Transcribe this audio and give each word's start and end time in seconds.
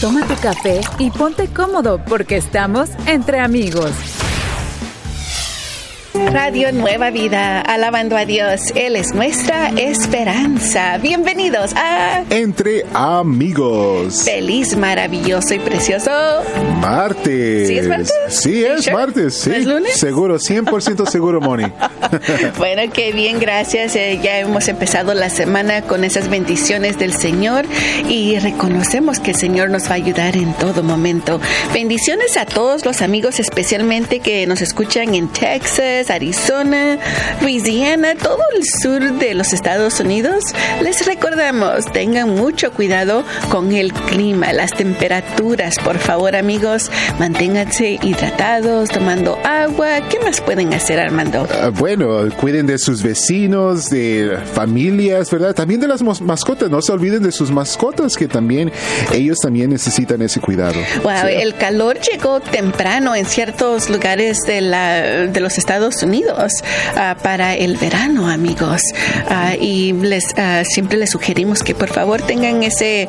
Toma 0.00 0.26
tu 0.26 0.34
café 0.36 0.80
y 0.98 1.10
ponte 1.10 1.46
cómodo 1.48 2.02
porque 2.06 2.38
estamos 2.38 2.88
entre 3.06 3.38
amigos. 3.38 4.19
Radio 6.32 6.70
Nueva 6.70 7.10
Vida, 7.10 7.60
alabando 7.60 8.16
a 8.16 8.24
Dios. 8.24 8.60
Él 8.76 8.94
es 8.94 9.12
nuestra 9.14 9.70
esperanza. 9.70 10.96
Bienvenidos 10.98 11.72
a 11.74 12.22
Entre 12.30 12.84
Amigos. 12.94 14.22
Feliz, 14.24 14.76
maravilloso 14.76 15.54
y 15.54 15.58
precioso 15.58 16.10
martes. 16.80 17.68
¿Sí 17.68 17.78
es 17.78 17.88
martes? 17.88 18.12
Sí, 18.28 18.64
es 18.64 18.84
sure? 18.84 18.96
martes. 18.96 19.34
Sí. 19.34 19.50
¿No 19.50 19.56
es 19.56 19.66
lunes? 19.66 19.96
Seguro, 19.98 20.38
100% 20.38 21.08
seguro, 21.08 21.40
Moni. 21.40 21.64
bueno, 22.58 22.82
qué 22.92 23.12
bien, 23.12 23.40
gracias. 23.40 23.96
Eh, 23.96 24.20
ya 24.22 24.38
hemos 24.38 24.68
empezado 24.68 25.14
la 25.14 25.30
semana 25.30 25.82
con 25.82 26.04
esas 26.04 26.28
bendiciones 26.28 26.98
del 26.98 27.12
Señor 27.12 27.66
y 28.08 28.38
reconocemos 28.38 29.18
que 29.18 29.32
el 29.32 29.36
Señor 29.36 29.70
nos 29.70 29.86
va 29.86 29.92
a 29.92 29.94
ayudar 29.94 30.36
en 30.36 30.52
todo 30.54 30.82
momento. 30.82 31.40
Bendiciones 31.74 32.36
a 32.36 32.46
todos 32.46 32.84
los 32.84 33.02
amigos, 33.02 33.40
especialmente 33.40 34.20
que 34.20 34.46
nos 34.46 34.60
escuchan 34.60 35.14
en 35.14 35.28
Texas, 35.28 36.10
Arizona, 36.24 36.98
Louisiana, 37.40 38.14
todo 38.14 38.40
el 38.54 38.62
sur 38.82 39.14
de 39.18 39.32
los 39.32 39.54
Estados 39.54 40.00
Unidos. 40.00 40.44
Les 40.82 41.06
recordamos, 41.06 41.86
tengan 41.94 42.34
mucho 42.36 42.72
cuidado 42.72 43.24
con 43.50 43.72
el 43.72 43.90
clima, 43.94 44.52
las 44.52 44.70
temperaturas. 44.72 45.76
Por 45.82 45.96
favor, 45.98 46.36
amigos, 46.36 46.90
manténganse 47.18 47.98
hidratados, 48.02 48.90
tomando 48.90 49.38
agua. 49.44 50.02
¿Qué 50.10 50.18
más 50.20 50.42
pueden 50.42 50.74
hacer, 50.74 51.00
Armando? 51.00 51.48
Ah, 51.58 51.70
bueno, 51.72 52.28
cuiden 52.38 52.66
de 52.66 52.76
sus 52.78 53.02
vecinos, 53.02 53.88
de 53.88 54.36
familias, 54.52 55.30
¿verdad? 55.30 55.54
También 55.54 55.80
de 55.80 55.88
las 55.88 56.02
mascotas. 56.02 56.68
No 56.68 56.82
se 56.82 56.92
olviden 56.92 57.22
de 57.22 57.32
sus 57.32 57.50
mascotas, 57.50 58.14
que 58.18 58.28
también 58.28 58.70
ellos 59.14 59.38
también 59.42 59.70
necesitan 59.70 60.20
ese 60.20 60.38
cuidado. 60.38 60.74
Wow, 61.02 61.12
Sí. 61.22 61.34
el 61.40 61.54
calor 61.54 61.98
llegó 61.98 62.40
temprano 62.40 63.14
en 63.16 63.24
ciertos 63.24 63.88
lugares 63.88 64.40
de, 64.46 64.60
la, 64.60 65.00
de 65.26 65.40
los 65.40 65.56
Estados 65.56 65.94
Unidos 66.02 66.09
ah, 66.96 67.16
para 67.22 67.54
el 67.54 67.76
verano, 67.76 68.28
amigos. 68.28 68.82
Ah, 69.28 69.54
y 69.60 69.92
les 69.92 70.24
ah, 70.36 70.62
siempre 70.64 70.98
les 70.98 71.10
sugerimos 71.10 71.62
que 71.62 71.74
por 71.74 71.88
favor 71.88 72.22
tengan 72.22 72.62
ese 72.62 73.08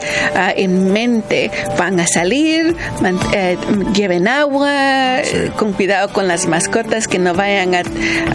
en 0.55 0.91
mente. 0.94 1.52
Van 1.77 1.99
a 1.99 2.07
salir, 2.07 2.75
man- 3.02 3.19
eh, 3.33 3.57
lleven 3.94 4.27
agua, 4.27 5.19
eh, 5.22 5.52
con 5.57 5.73
cuidado 5.73 6.09
con 6.13 6.27
las 6.27 6.47
mascotas 6.47 7.07
que 7.07 7.19
no 7.19 7.33
vayan 7.33 7.75
a, 7.75 7.83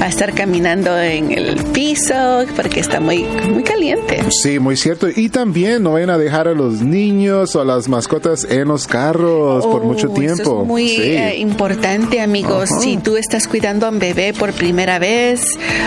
a 0.01 0.09
estar 0.09 0.33
caminando 0.35 0.99
en 1.01 1.33
el 1.33 1.57
piso 1.73 2.45
porque 2.55 2.81
está 2.81 3.01
muy, 3.01 3.25
muy 3.25 3.63
caliente. 3.63 4.21
Sí, 4.31 4.59
muy 4.59 4.77
cierto. 4.77 5.09
Y 5.15 5.29
también 5.29 5.83
no 5.83 5.93
vayan 5.93 6.11
a 6.11 6.19
dejar 6.19 6.49
a 6.49 6.53
los 6.53 6.81
niños 6.83 7.55
o 7.57 7.61
a 7.61 7.65
las 7.65 7.89
mascotas 7.89 8.45
en 8.49 8.69
los 8.69 8.87
carros 8.87 9.65
por 9.67 9.83
Oh, 9.83 9.85
mucho 9.85 10.09
tiempo. 10.09 10.43
Eso 10.43 10.61
es 10.63 10.67
muy 10.67 10.89
Sí. 10.89 11.03
eh, 11.03 11.37
importante, 11.39 12.21
amigos. 12.21 12.71
Si 12.81 12.97
tú 12.97 13.17
estás 13.17 13.47
cuidando 13.47 13.87
a 13.87 13.91
un 13.91 13.99
bebé 13.99 14.33
por 14.33 14.53
primera 14.57 14.99
vez, 14.99 15.43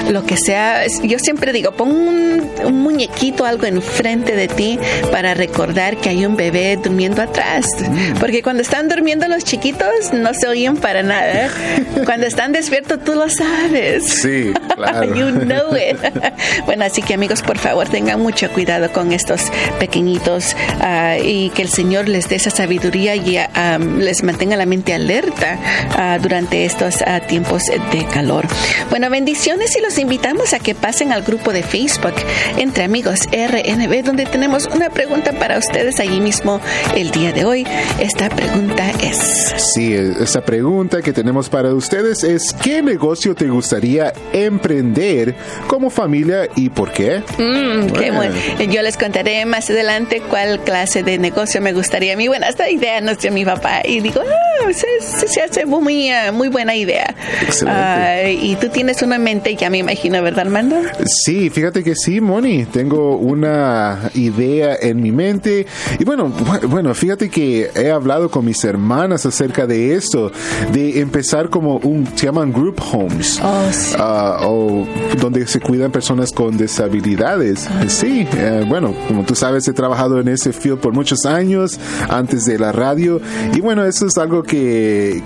lo 0.09 0.25
que 0.25 0.37
sea, 0.37 0.85
yo 1.03 1.19
siempre 1.19 1.51
digo, 1.53 1.71
pon 1.71 1.91
un, 1.91 2.49
un 2.65 2.81
muñequito, 2.81 3.45
algo 3.45 3.65
enfrente 3.65 4.35
de 4.35 4.47
ti 4.47 4.79
para 5.11 5.33
recordar 5.33 5.97
que 5.97 6.09
hay 6.09 6.25
un 6.25 6.35
bebé 6.35 6.77
durmiendo 6.77 7.21
atrás. 7.21 7.65
Mm. 7.79 8.19
Porque 8.19 8.41
cuando 8.41 8.61
están 8.61 8.87
durmiendo 8.89 9.27
los 9.27 9.43
chiquitos, 9.43 10.13
no 10.13 10.33
se 10.33 10.47
oyen 10.47 10.77
para 10.77 11.03
nada. 11.03 11.49
cuando 12.05 12.27
están 12.27 12.51
despiertos, 12.51 13.03
tú 13.03 13.13
lo 13.13 13.29
sabes. 13.29 14.05
Sí, 14.21 14.53
claro. 14.75 15.15
you 15.15 15.31
know 15.31 15.75
it. 15.75 15.97
bueno, 16.65 16.85
así 16.85 17.01
que 17.01 17.13
amigos, 17.13 17.41
por 17.41 17.57
favor, 17.57 17.87
tengan 17.89 18.21
mucho 18.21 18.49
cuidado 18.51 18.91
con 18.91 19.11
estos 19.11 19.41
pequeñitos 19.79 20.55
ah, 20.79 21.17
y 21.17 21.49
que 21.51 21.61
el 21.61 21.69
Señor 21.69 22.07
les 22.07 22.29
dé 22.29 22.35
esa 22.35 22.49
sabiduría 22.49 23.15
y 23.15 23.37
um, 23.37 23.99
les 23.99 24.23
mantenga 24.23 24.55
la 24.55 24.65
mente 24.65 24.93
alerta 24.93 25.57
ah, 25.97 26.17
durante 26.21 26.65
estos 26.65 27.01
ah, 27.05 27.19
tiempos 27.21 27.63
de 27.65 28.05
calor. 28.13 28.45
Bueno, 28.89 29.09
bendiciones 29.09 29.75
y 29.75 29.81
los 29.81 29.97
invitamos 29.97 30.53
a 30.53 30.59
que 30.59 30.75
pasen 30.75 31.11
al 31.11 31.21
grupo 31.23 31.51
de 31.53 31.63
Facebook 31.63 32.13
Entre 32.57 32.83
Amigos 32.83 33.21
RNB, 33.31 34.03
donde 34.03 34.25
tenemos 34.25 34.67
una 34.67 34.89
pregunta 34.89 35.33
para 35.33 35.57
ustedes 35.57 35.99
allí 35.99 36.19
mismo 36.21 36.59
el 36.95 37.11
día 37.11 37.31
de 37.31 37.45
hoy. 37.45 37.67
Esta 37.99 38.29
pregunta 38.29 38.89
es... 39.03 39.53
Sí, 39.73 39.93
esa 39.93 40.41
pregunta 40.41 41.01
que 41.01 41.13
tenemos 41.13 41.49
para 41.49 41.73
ustedes 41.73 42.23
es 42.23 42.53
¿qué 42.61 42.81
negocio 42.81 43.35
te 43.35 43.47
gustaría 43.47 44.13
emprender 44.33 45.35
como 45.67 45.89
familia 45.89 46.47
y 46.55 46.69
por 46.69 46.91
qué? 46.91 47.19
Mm, 47.37 47.87
qué 47.93 48.11
Bueno. 48.11 48.33
bueno. 48.57 48.71
Yo 48.71 48.81
les 48.81 48.97
contaré 48.97 49.45
más 49.45 49.69
adelante 49.69 50.21
cuál 50.29 50.59
clase 50.61 51.03
de 51.03 51.17
negocio 51.17 51.61
me 51.61 51.73
gustaría 51.73 52.13
a 52.13 52.15
mí. 52.17 52.27
Bueno, 52.27 52.45
esta 52.47 52.69
idea 52.69 53.01
nos 53.01 53.19
dio 53.19 53.31
mi 53.31 53.45
papá 53.45 53.81
y 53.85 53.99
digo, 53.99 54.21
ah, 54.21 54.48
se, 54.73 55.27
se- 55.27 55.41
hace 55.41 55.65
muy, 55.65 56.09
ah, 56.09 56.31
muy 56.31 56.47
buena 56.49 56.75
idea. 56.75 57.15
Excelente. 57.41 57.81
Ah, 57.81 58.29
y 58.29 58.55
tú 58.57 58.69
tienes 58.69 59.01
una 59.01 59.15
en 59.15 59.23
mente, 59.23 59.55
ya 59.55 59.69
me 59.69 59.77
imagino, 59.79 60.21
¿verdad, 60.21 60.41
Armando? 60.47 60.75
Sí, 61.05 61.49
fíjate 61.49 61.83
que 61.83 61.95
sí, 61.95 62.21
Moni, 62.21 62.65
tengo 62.65 63.17
una 63.17 64.09
idea 64.13 64.75
en 64.81 65.01
mi 65.01 65.11
mente 65.11 65.65
y 65.99 66.03
bueno, 66.03 66.31
bu- 66.33 66.67
bueno, 66.67 66.93
fíjate 66.93 67.29
que 67.29 67.69
he 67.75 67.91
hablado 67.91 68.29
con 68.29 68.45
mis 68.45 68.63
hermanas 68.63 69.25
acerca 69.25 69.65
de 69.67 69.95
esto, 69.95 70.31
de 70.73 70.99
empezar 70.99 71.49
como 71.49 71.77
un, 71.77 72.05
se 72.15 72.25
llaman 72.27 72.51
group 72.51 72.81
homes, 72.93 73.39
Oh, 73.43 73.67
sí. 73.71 73.95
ah, 73.97 74.39
o 74.43 74.85
donde 75.19 75.45
se 75.47 75.59
cuidan 75.59 75.91
personas 75.91 76.31
con 76.31 76.57
deshabilidades. 76.57 77.67
Sí, 77.87 78.27
eh, 78.37 78.63
bueno, 78.67 78.93
como 79.07 79.23
tú 79.23 79.35
sabes, 79.35 79.67
he 79.67 79.73
trabajado 79.73 80.19
en 80.19 80.27
ese 80.27 80.53
field 80.53 80.79
por 80.79 80.93
muchos 80.93 81.25
años 81.25 81.79
antes 82.09 82.45
de 82.45 82.57
la 82.59 82.71
radio 82.71 83.21
y 83.53 83.61
bueno, 83.61 83.85
eso 83.85 84.07
es 84.07 84.17
algo 84.17 84.43
que, 84.43 84.58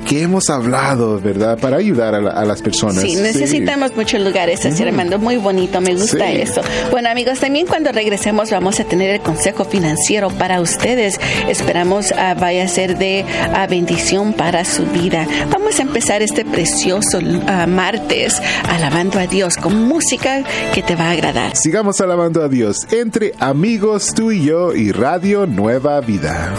que 0.08 0.22
hemos 0.22 0.50
hablado, 0.50 1.20
¿verdad? 1.20 1.58
Para 1.60 1.78
ayudar 1.78 2.16
a, 2.16 2.22
la- 2.22 2.32
a 2.32 2.46
las 2.46 2.62
personas. 2.62 3.02
Sí, 3.02 3.16
necesitamos 3.16 3.96
muchos 3.96 4.22
lugares 4.22 4.66
así, 4.66 4.84
Armando. 4.84 5.20
Muy 5.20 5.38
bonito, 5.38 5.82
me 5.82 5.94
gusta 5.94 6.28
Sí. 6.28 6.42
eso. 6.42 6.62
Bueno, 6.92 7.10
amigos, 7.10 7.40
también 7.40 7.66
cuando 7.68 7.92
regresemos 7.92 8.50
vamos 8.52 8.80
a 8.80 8.84
tener 8.86 9.10
el 9.10 9.22
consejo 9.22 9.66
financiero 9.66 10.30
para 10.30 10.62
ustedes. 10.62 11.20
Esperamos 11.48 12.12
ah, 12.18 12.36
vaya 12.40 12.64
a 12.64 12.68
ser 12.68 12.98
de 12.98 13.26
ah, 13.54 13.68
bendición 13.68 14.34
para 14.34 14.66
su 14.66 14.86
vida. 14.86 15.28
Vamos 15.52 15.80
a 15.80 15.84
empezar 15.84 16.22
este 16.22 16.46
precioso 16.46 17.20
ah, 17.48 17.66
martes 17.68 18.42
alabando 18.70 19.20
a 19.20 19.28
Dios 19.28 19.58
con 19.58 19.84
música 19.88 20.44
que 20.74 20.82
te 20.82 20.96
va 20.96 21.06
a 21.06 21.12
agradar. 21.12 21.56
Sigamos 21.56 22.00
alabando 22.02 22.44
a 22.44 22.48
Dios 22.50 22.88
entre 22.92 23.34
amigos, 23.40 24.14
tú 24.16 24.32
y 24.32 24.44
yo 24.46 24.74
y 24.74 24.92
Radio 24.92 25.46
Nueva 25.46 26.00
Vida. 26.02 26.54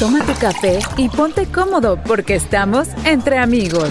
Toma 0.00 0.24
tu 0.24 0.32
café 0.32 0.78
y 0.96 1.10
ponte 1.10 1.44
cómodo 1.44 1.98
porque 2.02 2.34
estamos 2.34 2.88
entre 3.04 3.36
amigos. 3.36 3.90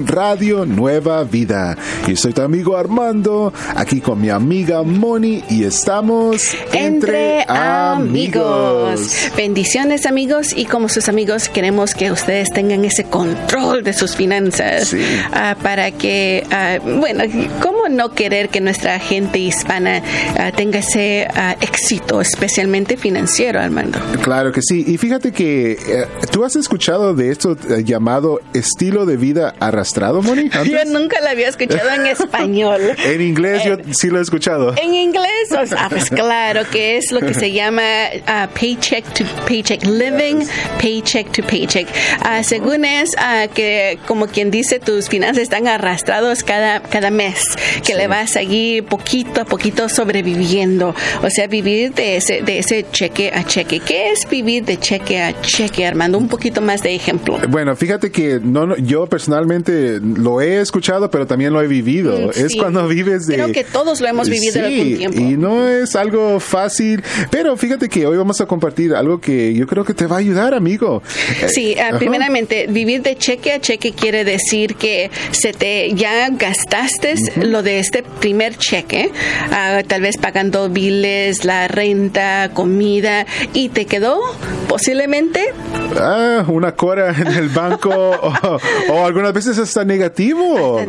Radio 0.00 0.66
Nueva 0.66 1.22
Vida. 1.22 1.78
Yo 2.06 2.16
soy 2.16 2.32
tu 2.32 2.42
amigo 2.42 2.76
Armando, 2.76 3.52
aquí 3.76 4.00
con 4.00 4.20
mi 4.20 4.28
amiga 4.28 4.82
Moni 4.82 5.42
y 5.48 5.62
estamos 5.64 6.54
Entre 6.72 7.44
amigos. 7.48 9.30
Bendiciones 9.36 10.04
amigos 10.04 10.52
y 10.54 10.66
como 10.66 10.88
sus 10.88 11.08
amigos 11.08 11.48
queremos 11.48 11.94
que 11.94 12.10
ustedes 12.10 12.50
tengan 12.50 12.84
ese 12.84 13.04
control 13.04 13.84
de 13.84 13.92
sus 13.92 14.16
finanzas 14.16 14.88
Sí. 14.88 15.00
ah, 15.32 15.56
para 15.62 15.92
que, 15.92 16.44
ah, 16.50 16.78
bueno, 16.82 17.22
¿cómo 17.62 17.83
no 17.88 18.12
querer 18.12 18.48
que 18.48 18.60
nuestra 18.60 18.98
gente 18.98 19.38
hispana 19.38 20.02
ah, 20.38 20.52
tenga 20.52 20.80
ese 20.80 21.26
ah, 21.34 21.56
éxito, 21.60 22.20
especialmente 22.20 22.96
financiero, 22.96 23.60
Armando? 23.60 23.98
Claro 24.22 24.52
que 24.52 24.60
sí. 24.62 24.84
Y 24.86 24.98
fíjate 24.98 25.32
que 25.32 25.72
eh, 25.72 26.06
tú 26.30 26.44
has 26.44 26.56
escuchado 26.56 27.14
de 27.14 27.30
esto 27.30 27.56
eh, 27.68 27.84
llamado 27.84 28.40
estilo 28.52 29.06
de 29.06 29.16
vida 29.16 29.54
arrastrado, 29.60 30.22
Moni. 30.22 30.42
antes? 30.52 30.70
Yo 30.70 30.84
nunca 30.86 31.20
la 31.20 31.30
había 31.30 31.48
escuchado 31.48 31.90
en 31.90 32.06
español. 32.06 32.80
En 33.04 33.20
inglés 33.20 33.62
yo 33.64 33.76
sí 33.92 34.08
lo 34.08 34.18
he 34.18 34.22
escuchado. 34.22 34.74
En 34.80 34.94
inglés, 34.94 35.52
o 35.56 35.66
sea, 35.66 35.88
pues 35.88 36.08
claro 36.10 36.62
que 36.70 36.96
es 36.96 37.12
lo 37.12 37.20
que 37.20 37.34
se 37.34 37.52
llama 37.52 37.82
ah, 38.26 38.48
paycheck 38.58 39.04
to 39.14 39.24
paycheck 39.46 39.84
living, 39.84 40.46
paycheck 40.80 41.30
to 41.32 41.42
paycheck. 41.42 41.86
Ah, 42.22 42.42
según 42.42 42.84
es 42.84 43.10
que, 43.54 43.98
como 44.06 44.26
quien 44.26 44.50
dice, 44.50 44.78
tus 44.78 45.08
finanzas 45.08 45.42
están 45.42 45.68
arrastrados 45.68 46.42
cada, 46.42 46.80
cada 46.80 47.10
mes, 47.10 47.42
que 47.82 47.92
Sí. 47.92 47.98
le 47.98 48.06
vas 48.06 48.36
allí 48.36 48.82
poquito 48.82 49.40
a 49.40 49.44
poquito 49.44 49.88
sobreviviendo. 49.88 50.94
O 51.22 51.30
sea, 51.30 51.46
vivir 51.46 51.92
de 51.94 52.16
ese, 52.16 52.42
de 52.42 52.58
ese 52.58 52.86
cheque 52.92 53.30
a 53.34 53.44
cheque. 53.44 53.80
¿Qué 53.80 54.12
es 54.12 54.28
vivir 54.28 54.64
de 54.64 54.78
cheque 54.78 55.20
a 55.20 55.40
cheque, 55.40 55.86
Armando? 55.86 56.18
Un 56.18 56.28
poquito 56.28 56.60
más 56.60 56.82
de 56.82 56.94
ejemplo. 56.94 57.38
Bueno, 57.48 57.74
fíjate 57.76 58.10
que 58.10 58.40
no, 58.42 58.76
yo 58.76 59.06
personalmente 59.06 60.00
lo 60.00 60.40
he 60.40 60.60
escuchado, 60.60 61.10
pero 61.10 61.26
también 61.26 61.52
lo 61.52 61.60
he 61.62 61.66
vivido. 61.66 62.18
Mm, 62.18 62.30
Es 62.34 62.54
cuando 62.56 62.86
vives 62.88 63.26
de... 63.26 63.34
Creo 63.34 63.52
que 63.52 63.64
todos 63.64 64.00
lo 64.00 64.08
hemos 64.08 64.28
vivido 64.28 64.52
Sí, 64.52 64.58
algún 64.60 64.96
tiempo. 64.96 65.18
Y 65.20 65.36
no 65.36 65.68
es 65.68 65.94
algo 65.96 66.40
fácil, 66.40 67.02
pero 67.30 67.56
fíjate 67.56 67.88
que 67.88 68.06
hoy 68.06 68.16
vamos 68.16 68.40
a 68.40 68.46
compartir 68.46 68.94
algo 68.94 69.20
que 69.20 69.54
yo 69.54 69.66
creo 69.66 69.84
que 69.84 69.94
te 69.94 70.06
va 70.06 70.16
a 70.16 70.18
ayudar, 70.20 70.54
amigo. 70.54 71.02
Eh, 71.42 71.48
Sí, 71.48 71.76
ajá. 71.78 71.98
primeramente, 71.98 72.66
vivir 72.68 73.02
de 73.02 73.16
cheque 73.16 73.52
a 73.52 73.60
cheque 73.60 73.92
quiere 73.92 74.24
decir 74.24 74.74
que 74.76 75.10
se 75.32 75.52
te 75.52 75.92
ya 75.94 76.28
gastaste 76.30 77.14
lo 77.36 77.62
de 77.64 77.80
este 77.80 78.02
primer 78.02 78.56
cheque, 78.56 79.10
ah, 79.50 79.82
tal 79.86 80.02
vez 80.02 80.16
pagando 80.18 80.68
biles, 80.68 81.44
la 81.44 81.68
renta, 81.68 82.50
comida, 82.54 83.26
y 83.52 83.70
te 83.70 83.86
quedó 83.86 84.20
posiblemente 84.68 85.52
ah, 86.00 86.44
una 86.48 86.72
cora 86.72 87.14
en 87.16 87.28
el 87.28 87.48
banco 87.48 87.90
o, 88.90 89.04
algunas 89.04 89.32
veces 89.32 89.58
hasta 89.58 89.84
negativo, 89.84 90.80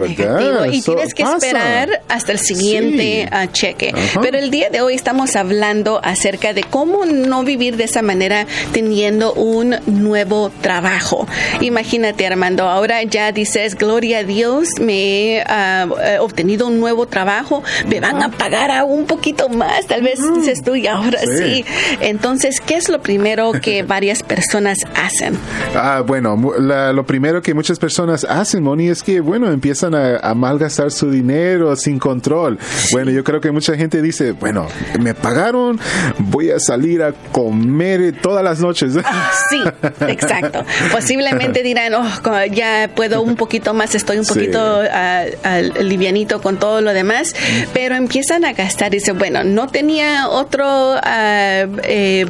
Y 0.71 0.81
tienes 0.81 1.13
que 1.13 1.23
esperar 1.23 2.01
hasta 2.09 2.31
el 2.31 2.39
siguiente 2.39 3.27
ah, 3.31 3.47
cheque. 3.51 3.93
Pero 4.21 4.37
el 4.37 4.49
día 4.51 4.69
de 4.69 4.81
hoy 4.81 4.95
estamos 4.95 5.35
hablando 5.35 5.99
acerca 6.03 6.53
de 6.53 6.63
cómo 6.63 7.05
no 7.05 7.43
vivir 7.43 7.77
de 7.77 7.85
esa 7.85 8.01
manera 8.01 8.47
teniendo 8.73 9.33
un 9.33 9.75
nuevo 9.85 10.51
trabajo. 10.61 11.27
Imagínate, 11.61 12.25
Armando, 12.25 12.67
ahora 12.67 13.03
ya 13.03 13.31
dices, 13.31 13.75
gloria 13.75 14.19
a 14.19 14.23
Dios, 14.23 14.69
me 14.79 15.37
he 15.37 15.43
ah, 15.45 15.87
obtenido 16.19 16.64
un 16.67 16.79
nuevo 16.79 17.07
trabajo, 17.07 17.63
me 17.87 17.99
van 17.99 18.21
a 18.21 18.31
pagar 18.31 18.71
a 18.71 18.83
un 18.83 19.05
poquito 19.05 19.49
más, 19.49 19.87
tal 19.87 20.01
vez 20.01 20.19
dices 20.35 20.61
tú, 20.63 20.75
y 20.75 20.87
ahora 20.87 21.19
sí. 21.19 21.65
Entonces, 21.99 22.61
¿qué 22.61 22.75
es 22.75 22.89
lo 22.89 23.01
primero 23.01 23.51
que 23.53 23.83
varias 23.87 24.23
personas 24.23 24.77
hacen? 24.95 25.37
Ah, 25.75 26.03
bueno, 26.05 26.35
lo 26.35 27.05
primero 27.05 27.41
que 27.41 27.53
muchas 27.53 27.79
personas 27.79 28.25
hacen, 28.25 28.63
Moni, 28.63 28.89
es 28.89 29.03
que, 29.03 29.19
bueno, 29.19 29.51
empiezan 29.51 29.95
a, 29.95 30.33
malgastar 30.35 30.91
su 30.91 31.09
dinero 31.09 31.75
sin 31.75 31.97
control. 31.97 32.59
Bueno, 32.91 33.09
yo 33.09 33.23
creo 33.23 33.39
que 33.39 33.51
mucha 33.51 33.75
gente 33.75 34.01
dice, 34.01 34.33
bueno, 34.33 34.67
me 34.99 35.13
pagaron, 35.13 35.79
voy 36.17 36.51
a 36.51 36.59
salir 36.59 37.01
a 37.01 37.13
comer 37.31 38.15
todas 38.21 38.43
las 38.43 38.59
noches. 38.59 38.93
Sí, 39.49 39.61
exacto. 40.07 40.63
Posiblemente 40.91 41.61
dirán, 41.63 41.93
oh, 41.93 42.05
ya 42.51 42.89
puedo 42.95 43.21
un 43.21 43.35
poquito 43.35 43.73
más, 43.73 43.95
estoy 43.95 44.17
un 44.17 44.25
poquito 44.25 44.79
uh, 44.79 45.83
livianito 45.83 46.41
con 46.41 46.54
todo 46.57 46.81
lo 46.81 46.93
demás, 46.93 47.35
pero 47.73 47.95
empiezan 47.95 48.45
a 48.45 48.53
gastar. 48.53 48.91
Dice, 48.91 49.11
bueno, 49.11 49.43
no 49.43 49.67
tenía 49.67 50.29
otro, 50.29 50.99
eh, 51.05 52.25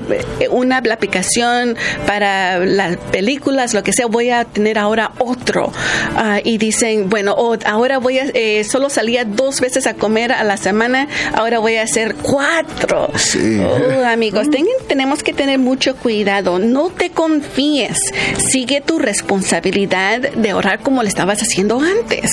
una 0.50 0.77
aplicación 0.77 1.75
para 2.06 2.60
las 2.60 2.98
películas, 2.98 3.74
lo 3.74 3.83
que 3.83 3.94
sea, 3.94 4.07
voy 4.07 4.30
a 4.30 4.45
tener 4.45 4.77
ahora 4.77 5.12
otro. 5.19 5.72
Ah, 6.16 6.39
y 6.44 6.57
dicen, 6.57 7.10
bueno, 7.10 7.36
ahora 7.66 7.98
voy 7.98 8.19
a, 8.19 8.25
eh, 8.33 8.63
solo 8.63 8.89
salía 8.89 9.25
dos 9.25 9.62
veces 9.62 9.88
a 9.88 9.94
comer 9.94 10.31
a 10.31 10.44
la 10.44 10.57
semana, 10.57 11.07
ahora 11.33 11.60
voy 11.60 11.78
a 11.78 11.83
hacer 11.83 12.16
cuatro. 12.16 13.10
Sí. 13.16 13.60
Oh, 13.60 14.06
amigos, 14.06 14.48
tenemos 14.88 15.24
que 15.24 15.33
tener 15.33 15.60
mucho 15.60 15.95
cuidado. 15.95 16.60
No 16.60 16.89
te 16.89 17.12
confíes. 17.12 17.98
Sigue 18.38 18.81
tu 18.81 19.00
responsabilidad 19.00 20.19
de 20.19 20.50
ahorrar 20.50 20.80
como 20.80 21.01
lo 21.01 21.07
estabas 21.07 21.42
haciendo 21.42 21.80
antes. 21.80 22.31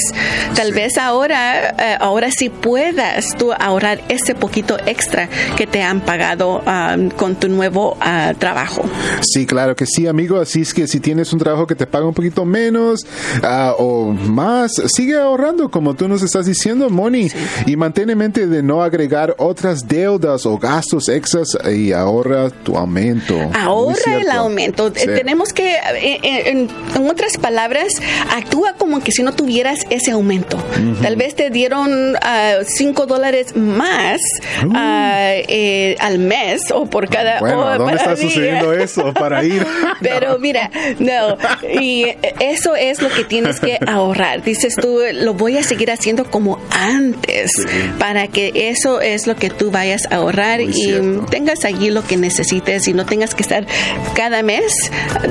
Tal 0.54 0.72
vez 0.72 0.98
ahora, 0.98 1.74
eh, 1.82 1.96
ahora 1.98 2.30
sí 2.30 2.48
puedas 2.48 3.36
tú 3.36 3.52
ahorrar 3.52 4.02
ese 4.08 4.34
poquito 4.34 4.76
extra 4.86 5.28
que 5.56 5.66
te 5.66 5.82
han 5.82 6.00
pagado 6.00 6.62
con 7.16 7.34
tu 7.34 7.48
nuevo 7.48 7.96
ah, 8.00 8.34
trabajo. 8.38 8.84
Sí, 9.20 9.46
claro 9.46 9.74
que 9.74 9.86
sí, 9.86 10.06
amigo. 10.06 10.40
Así 10.40 10.62
es 10.62 10.72
que 10.72 10.86
si 10.86 11.00
tienes 11.00 11.32
un 11.32 11.40
trabajo 11.40 11.66
que 11.66 11.74
te 11.74 11.86
paga 11.86 12.06
un 12.06 12.14
poquito 12.14 12.44
menos 12.44 13.04
ah, 13.42 13.74
o 13.78 14.12
más, 14.12 14.72
sigue 14.86 15.16
ahorrando 15.16 15.70
como 15.70 15.94
tú 15.94 16.08
nos 16.08 16.22
estás 16.22 16.46
diciendo, 16.46 16.88
Moni, 16.88 17.30
y 17.66 17.76
mantén 17.76 18.10
en 18.10 18.18
mente 18.18 18.46
de 18.46 18.62
no 18.62 18.82
agregar 18.82 19.34
otras 19.38 19.88
deudas 19.88 20.46
o 20.46 20.58
gastos 20.58 21.08
extras 21.08 21.48
y 21.72 21.92
ahorra 21.92 22.50
tu 22.50 22.76
aumento. 22.76 23.34
Ahorra 23.54 24.20
el 24.20 24.30
aumento. 24.30 24.88
Eh, 24.88 25.06
tenemos 25.06 25.52
que, 25.52 25.74
eh, 25.74 26.20
en, 26.46 26.68
otras 27.08 27.36
palabras, 27.38 27.94
actúa 28.30 28.74
como 28.74 29.02
que 29.02 29.10
si 29.10 29.22
no 29.22 29.32
tuvieras 29.32 29.80
ese 29.90 30.12
aumento. 30.12 30.58
Tal 31.02 31.16
vez 31.16 31.34
te 31.34 31.50
dieron 31.50 31.71
5 32.64 33.06
dólares 33.06 33.56
más 33.56 34.20
uh. 34.64 34.72
al 34.74 36.18
mes 36.18 36.70
o 36.72 36.86
por 36.86 37.08
cada... 37.08 37.40
Bueno, 37.40 37.78
¿dónde 37.78 37.96
está 37.96 38.16
sucediendo 38.16 38.72
eso 38.72 39.12
para 39.14 39.44
ir? 39.44 39.64
Pero 40.00 40.38
mira, 40.38 40.70
no, 40.98 41.36
y 41.80 42.06
eso 42.40 42.76
es 42.76 43.02
lo 43.02 43.08
que 43.08 43.24
tienes 43.24 43.60
que 43.60 43.78
ahorrar. 43.86 44.42
Dices 44.42 44.74
tú, 44.76 45.00
lo 45.12 45.34
voy 45.34 45.58
a 45.58 45.62
seguir 45.62 45.90
haciendo 45.90 46.24
como 46.24 46.60
antes 46.70 47.50
para 47.98 48.28
que 48.28 48.52
eso 48.54 49.00
es 49.00 49.26
lo 49.26 49.36
que 49.36 49.50
tú 49.50 49.70
vayas 49.70 50.06
a 50.10 50.16
ahorrar 50.16 50.60
y 50.60 51.00
tengas 51.30 51.64
allí 51.64 51.90
lo 51.90 52.04
que 52.04 52.16
necesites 52.16 52.88
y 52.88 52.92
no 52.92 53.06
tengas 53.06 53.34
que 53.34 53.42
estar 53.42 53.66
cada 54.14 54.42
mes 54.42 54.72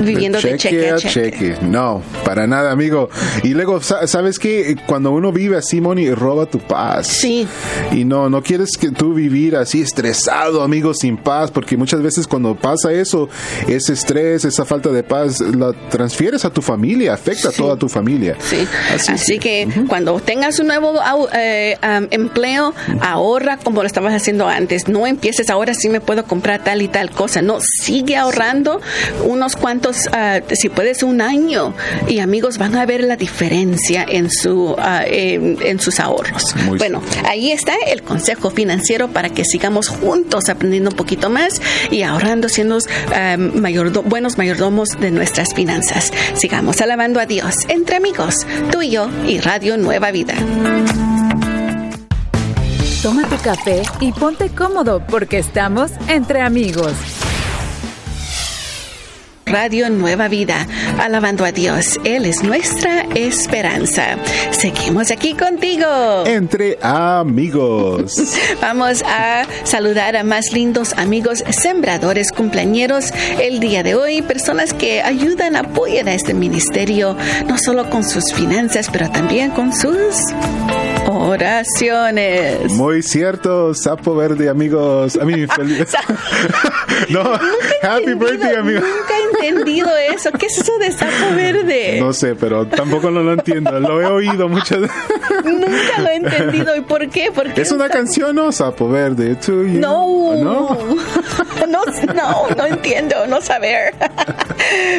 viviendo 0.00 0.40
de 0.40 0.56
cheque 0.56 0.90
a 0.90 0.96
cheque. 0.96 1.56
No, 1.62 2.02
para 2.24 2.46
nada, 2.46 2.70
amigo. 2.70 3.08
Y 3.42 3.50
luego, 3.50 3.80
¿sabes 3.80 4.38
qué? 4.38 4.76
Cuando 4.86 5.12
uno 5.12 5.32
vive 5.32 5.56
así, 5.56 5.80
Moni, 5.80 6.10
roba 6.32 6.46
tu 6.46 6.58
paz. 6.58 7.06
Sí. 7.06 7.46
Y 7.92 8.04
no, 8.04 8.30
no 8.30 8.42
quieres 8.42 8.76
que 8.78 8.90
tú 8.90 9.12
vivir 9.12 9.56
así 9.56 9.82
estresado, 9.82 10.62
amigo, 10.62 10.94
sin 10.94 11.16
paz, 11.16 11.50
porque 11.50 11.76
muchas 11.76 12.02
veces 12.02 12.26
cuando 12.26 12.54
pasa 12.54 12.92
eso, 12.92 13.28
ese 13.68 13.92
estrés, 13.92 14.44
esa 14.44 14.64
falta 14.64 14.88
de 14.90 15.02
paz, 15.02 15.40
la 15.40 15.72
transfieres 15.90 16.44
a 16.44 16.50
tu 16.50 16.62
familia, 16.62 17.14
afecta 17.14 17.50
a 17.50 17.52
toda 17.52 17.76
tu 17.76 17.88
familia. 17.88 18.36
Sí. 18.40 18.66
Así, 19.08 19.38
que 19.38 19.68
cuando 19.88 20.18
tengas 20.20 20.58
un 20.58 20.68
nuevo 20.68 20.94
eh, 21.34 21.76
empleo, 22.10 22.74
ahorra 23.00 23.58
como 23.58 23.82
lo 23.82 23.86
estabas 23.86 24.14
haciendo 24.14 24.48
antes. 24.48 24.88
No 24.88 25.06
empieces 25.06 25.50
ahora 25.50 25.74
sí 25.74 25.88
me 25.88 26.00
puedo 26.00 26.24
comprar 26.24 26.64
tal 26.64 26.82
y 26.82 26.88
tal 26.88 27.10
cosa. 27.10 27.42
No, 27.42 27.58
sigue 27.60 28.16
ahorrando 28.16 28.80
unos 29.24 29.56
cuantos, 29.56 30.08
ah, 30.12 30.40
si 30.52 30.68
puedes, 30.68 31.02
un 31.02 31.20
año. 31.20 31.74
Y 32.08 32.20
amigos, 32.20 32.58
van 32.58 32.74
a 32.76 32.86
ver 32.86 33.04
la 33.04 33.16
diferencia 33.16 34.04
en, 34.08 34.30
su, 34.30 34.74
ah, 34.78 35.02
en, 35.06 35.80
sus 35.80 36.00
ahorros. 36.00 36.11
Bueno, 36.78 37.02
ahí 37.24 37.52
está 37.52 37.74
el 37.86 38.02
consejo 38.02 38.50
financiero 38.50 39.08
para 39.08 39.30
que 39.30 39.44
sigamos 39.44 39.88
juntos 39.88 40.48
aprendiendo 40.48 40.90
un 40.90 40.96
poquito 40.96 41.30
más 41.30 41.60
y 41.90 42.02
ahorrando, 42.02 42.48
siendo 42.48 42.78
ah, 43.14 43.36
buenos 44.04 44.38
mayordomos 44.38 44.90
de 45.00 45.10
nuestras 45.10 45.54
finanzas. 45.54 46.12
Sigamos 46.34 46.80
alabando 46.80 47.20
a 47.20 47.26
Dios 47.26 47.54
entre 47.68 47.96
amigos, 47.96 48.46
tú 48.70 48.82
y 48.82 48.90
yo 48.90 49.08
y 49.26 49.38
Radio 49.38 49.76
Nueva 49.76 50.10
Vida. 50.10 50.34
Toma 53.02 53.28
tu 53.28 53.36
café 53.38 53.82
y 54.00 54.12
ponte 54.12 54.48
cómodo 54.50 55.04
porque 55.08 55.38
estamos 55.38 55.90
entre 56.08 56.40
amigos. 56.40 56.92
Radio 59.52 59.90
Nueva 59.90 60.28
Vida, 60.28 60.66
alabando 60.98 61.44
a 61.44 61.52
Dios. 61.52 62.00
Él 62.04 62.24
es 62.24 62.42
nuestra 62.42 63.02
esperanza. 63.14 64.16
Seguimos 64.50 65.10
aquí 65.10 65.34
contigo. 65.34 66.24
Entre 66.24 66.78
amigos. 66.80 68.16
Vamos 68.62 69.02
a 69.06 69.44
saludar 69.64 70.16
a 70.16 70.24
más 70.24 70.52
lindos 70.54 70.94
amigos 70.96 71.44
sembradores 71.50 72.32
cumpleañeros 72.32 73.12
el 73.38 73.60
día 73.60 73.82
de 73.82 73.94
hoy, 73.94 74.22
personas 74.22 74.72
que 74.72 75.02
ayudan, 75.02 75.54
apoyan 75.54 76.08
a 76.08 76.14
este 76.14 76.32
ministerio, 76.32 77.14
no 77.46 77.58
solo 77.58 77.90
con 77.90 78.04
sus 78.04 78.32
finanzas, 78.32 78.88
pero 78.90 79.10
también 79.10 79.50
con 79.50 79.74
sus 79.74 80.16
oraciones. 81.22 82.72
Muy 82.72 83.02
cierto, 83.02 83.74
sapo 83.74 84.14
verde, 84.14 84.48
amigos. 84.48 85.16
A 85.16 85.24
mí, 85.24 85.46
feliz. 85.56 85.92
no, 87.08 87.20
happy 87.82 88.14
birthday, 88.14 88.56
amigos 88.56 88.84
entendido 89.42 89.88
eso. 89.96 90.30
¿Qué 90.32 90.46
es 90.46 90.58
eso 90.58 90.78
de 90.78 90.92
sapo 90.92 91.34
verde? 91.34 91.98
No 92.00 92.12
sé, 92.12 92.34
pero 92.34 92.66
tampoco 92.66 93.10
lo 93.10 93.32
entiendo. 93.32 93.78
Lo 93.80 94.00
he 94.00 94.06
oído 94.06 94.48
muchas 94.48 94.80
veces. 94.80 94.96
Nunca 95.44 96.00
lo 96.00 96.08
he 96.08 96.16
entendido. 96.16 96.76
¿Y 96.76 96.80
por 96.82 97.08
qué? 97.08 97.30
Porque 97.34 97.60
es 97.60 97.72
una 97.72 97.88
canción, 97.88 98.36
¿no? 98.36 98.52
Sapo 98.52 98.88
verde. 98.88 99.36
No. 99.48 100.34
no. 100.34 100.78
No, 101.68 101.84
no, 102.14 102.48
no 102.56 102.66
entiendo, 102.66 103.26
no 103.28 103.40
saber. 103.40 103.94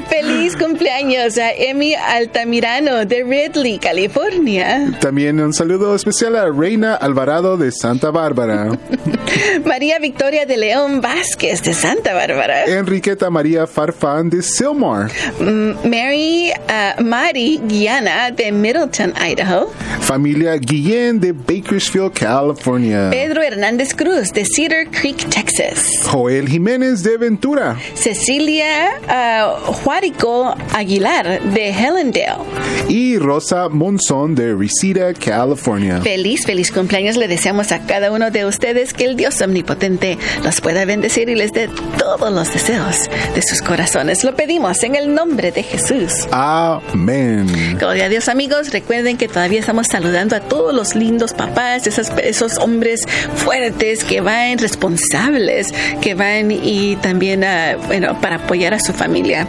Feliz 0.08 0.56
cumpleaños 0.56 1.38
a 1.38 1.52
Emi 1.52 1.94
Altamirano 1.94 3.06
de 3.06 3.24
Ridley, 3.24 3.80
California. 3.80 4.98
También 5.00 5.40
un 5.40 5.54
saludo 5.54 5.94
especial 5.94 6.13
a 6.22 6.52
Reina 6.52 6.94
Alvarado 6.94 7.58
de 7.58 7.72
Santa 7.72 8.12
Bárbara. 8.12 8.78
María 9.66 9.98
Victoria 9.98 10.46
de 10.46 10.58
León 10.58 11.02
Vázquez 11.02 11.64
de 11.64 11.74
Santa 11.74 12.14
Bárbara. 12.14 12.66
Enriqueta 12.66 13.32
María 13.32 13.66
Farfán 13.66 14.30
de 14.30 14.44
Silmar. 14.44 15.10
Mm, 15.40 15.90
Mary 15.90 16.52
uh, 16.52 17.02
Mari 17.04 17.60
Guiana 17.68 18.30
de 18.30 18.52
Middleton, 18.52 19.12
Idaho. 19.28 19.72
Familia 20.02 20.56
Guillén 20.58 21.20
de 21.20 21.32
Bakersfield, 21.32 22.14
California. 22.14 23.10
Pedro 23.10 23.42
Hernández 23.42 23.96
Cruz 23.96 24.32
de 24.32 24.46
Cedar 24.46 24.86
Creek, 24.92 25.28
Texas. 25.30 26.06
Joel 26.06 26.48
Jiménez 26.48 27.02
de 27.02 27.18
Ventura. 27.18 27.76
Cecilia 27.96 29.00
uh, 29.08 29.74
Juarico 29.84 30.54
Aguilar 30.74 31.42
de 31.42 31.70
Hellendale. 31.70 32.44
Y 32.88 33.18
Rosa 33.18 33.68
Monzón 33.70 34.36
de 34.36 34.54
Reseda, 34.54 35.12
California. 35.14 36.03
Feliz, 36.04 36.46
feliz 36.46 36.70
cumpleaños 36.70 37.16
le 37.16 37.30
deseamos 37.30 37.72
a 37.72 37.80
cada 37.86 38.12
uno 38.12 38.30
de 38.30 38.46
ustedes 38.46 38.94
que 38.94 39.06
el 39.06 39.16
Dios 39.16 39.40
omnipotente 39.40 40.18
los 40.44 40.60
pueda 40.60 40.84
bendecir 40.84 41.30
y 41.30 41.36
les 41.36 41.54
dé 41.54 41.70
todos 41.98 42.30
los 42.30 42.52
deseos 42.52 43.10
de 43.34 43.42
sus 43.42 43.62
corazones. 43.62 44.26
Lo 44.26 44.36
pedimos 44.36 44.84
en 44.84 44.96
el 44.96 45.14
nombre 45.16 45.54
de 45.54 45.64
Jesús. 45.64 46.28
Amén. 46.32 47.78
Gloria 47.80 48.06
a 48.06 48.10
Dios 48.10 48.28
amigos, 48.28 48.74
recuerden 48.74 49.16
que 49.16 49.30
todavía 49.30 49.62
estamos 49.62 49.88
saludando 49.88 50.36
a 50.36 50.42
todos 50.42 50.76
los 50.76 50.94
lindos 50.94 51.32
papás, 51.32 51.88
esos, 51.88 52.10
esos 52.22 52.58
hombres 52.58 53.06
fuertes 53.36 54.04
que 54.04 54.20
van 54.20 54.58
responsables, 54.58 55.74
que 56.02 56.16
van 56.16 56.52
y 56.52 56.98
también 56.98 57.46
a, 57.46 57.78
bueno, 57.88 58.20
para 58.20 58.36
apoyar 58.36 58.74
a 58.74 58.80
su 58.82 58.92
familia. 58.92 59.48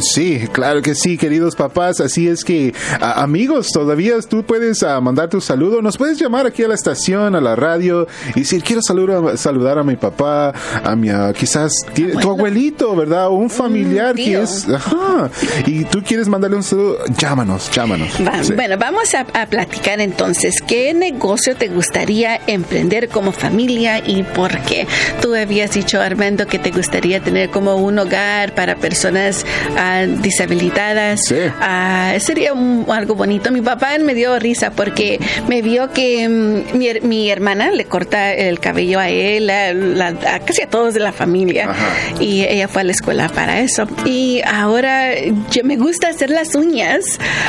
Sí, 0.00 0.48
claro 0.52 0.82
que 0.82 0.94
sí, 0.94 1.18
queridos 1.18 1.56
papás. 1.56 2.00
Así 2.00 2.28
es 2.28 2.44
que, 2.44 2.74
amigos, 3.00 3.68
todavía 3.72 4.14
tú 4.28 4.44
puedes 4.44 4.82
ah, 4.82 5.00
mandar 5.00 5.28
tu 5.28 5.40
saludo. 5.62 5.82
Nos 5.82 5.96
puedes 5.96 6.18
llamar 6.20 6.46
aquí 6.46 6.62
a 6.64 6.68
la 6.68 6.74
estación, 6.74 7.34
a 7.36 7.40
la 7.40 7.54
radio, 7.56 8.06
y 8.34 8.40
decir, 8.40 8.62
quiero 8.62 8.82
saludar, 8.82 9.36
saludar 9.38 9.78
a 9.78 9.84
mi 9.84 9.96
papá, 9.96 10.52
a 10.82 10.96
mi, 10.96 11.08
ah, 11.10 11.32
quizás 11.36 11.72
tu 11.94 12.30
abuelito, 12.30 12.94
¿verdad? 12.96 13.28
O 13.28 13.32
un 13.34 13.48
familiar 13.50 14.14
que 14.14 14.40
es, 14.40 14.66
ajá, 14.68 15.30
y 15.66 15.84
tú 15.84 16.02
quieres 16.02 16.28
mandarle 16.28 16.56
un 16.56 16.62
saludo, 16.62 16.98
llámanos, 17.16 17.70
llámanos. 17.70 18.08
Va- 18.26 18.42
Sí. 18.42 18.54
Bueno, 18.54 18.76
vamos 18.76 19.14
a, 19.14 19.20
a 19.40 19.46
platicar 19.46 20.00
entonces. 20.00 20.60
¿Qué 20.66 20.92
negocio 20.94 21.54
te 21.54 21.68
gustaría 21.68 22.40
emprender 22.48 23.08
como 23.08 23.30
familia 23.30 24.02
y 24.04 24.24
por 24.24 24.58
qué? 24.62 24.86
Tú 25.20 25.34
habías 25.34 25.72
dicho, 25.72 26.00
Armando, 26.00 26.46
que 26.46 26.58
te 26.58 26.70
gustaría 26.72 27.20
tener 27.20 27.50
como 27.50 27.76
un 27.76 27.98
hogar 28.00 28.52
para 28.54 28.74
personas 28.76 29.46
ah, 29.76 30.06
deshabilitadas. 30.08 31.20
Sí. 31.26 31.36
Ah, 31.60 32.14
sería 32.18 32.52
un- 32.52 32.86
algo 32.90 33.14
bonito. 33.14 33.52
Mi 33.52 33.60
papá 33.60 33.90
me 34.00 34.14
dio 34.14 34.36
risa 34.40 34.72
porque 34.72 35.20
me 35.52 35.60
vio 35.60 35.92
que 35.92 36.26
mm, 36.26 36.78
mi, 36.78 36.88
mi 37.02 37.30
hermana 37.30 37.70
le 37.72 37.84
corta 37.84 38.32
el 38.32 38.58
cabello 38.58 38.98
a 38.98 39.10
él, 39.10 39.50
a, 39.50 39.74
la- 39.74 40.06
a 40.08 40.38
casi 40.40 40.62
a 40.62 40.66
todos 40.66 40.94
de 40.94 41.00
la 41.00 41.12
familia. 41.12 41.68
Ajá. 41.70 41.88
Y 42.20 42.42
ella 42.44 42.68
fue 42.68 42.80
a 42.80 42.84
la 42.84 42.92
escuela 42.92 43.28
para 43.28 43.60
eso. 43.60 43.86
Y 44.06 44.40
ahora 44.46 45.10
yo 45.50 45.62
me 45.64 45.76
gusta 45.76 46.08
hacer 46.08 46.30
las 46.30 46.54
uñas 46.54 47.04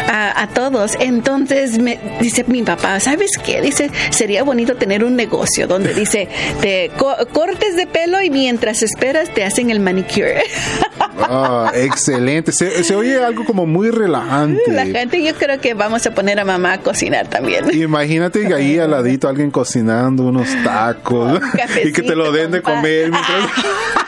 a, 0.09 0.41
a 0.41 0.47
todos. 0.49 0.97
Entonces 0.99 1.79
me 1.79 1.97
dice 2.19 2.43
mi 2.45 2.61
papá, 2.63 2.99
¿sabes 2.99 3.37
qué? 3.37 3.61
Dice, 3.61 3.89
sería 4.09 4.43
bonito 4.43 4.75
tener 4.75 5.05
un 5.05 5.15
negocio 5.15 5.65
donde 5.65 5.93
dice, 6.03 6.27
te 6.59 6.91
co- 6.97 7.15
cortes 7.31 7.77
de 7.77 7.87
pelo 7.87 8.21
y 8.21 8.29
mientras 8.29 8.83
esperas 8.83 9.33
te 9.33 9.45
hacen 9.45 9.69
el 9.69 9.79
manicure. 9.79 10.43
Excelente. 11.73 12.51
Se, 12.51 12.83
se 12.83 12.95
oye 12.95 13.17
algo 13.23 13.45
como 13.45 13.65
muy 13.65 13.89
relajante. 13.91 14.61
La 14.67 14.85
gente, 14.85 15.23
yo 15.23 15.33
creo 15.35 15.61
que 15.61 15.73
vamos 15.73 16.05
a 16.05 16.11
poner 16.13 16.39
a 16.39 16.43
mamá 16.45 16.73
a 16.73 16.77
cocinar 16.79 17.27
también. 17.29 17.63
Imagínate 17.93 18.51
ahí 18.51 18.79
al 18.79 18.89
ladito 18.89 19.29
alguien 19.29 19.51
cocinando 19.51 20.23
unos 20.23 20.47
tacos 20.63 21.39
y 21.83 21.91
que 21.91 22.01
te 22.01 22.15
lo 22.15 22.31
den 22.31 22.49
de 22.49 22.63
comer 22.63 23.11
mientras... 23.11 23.51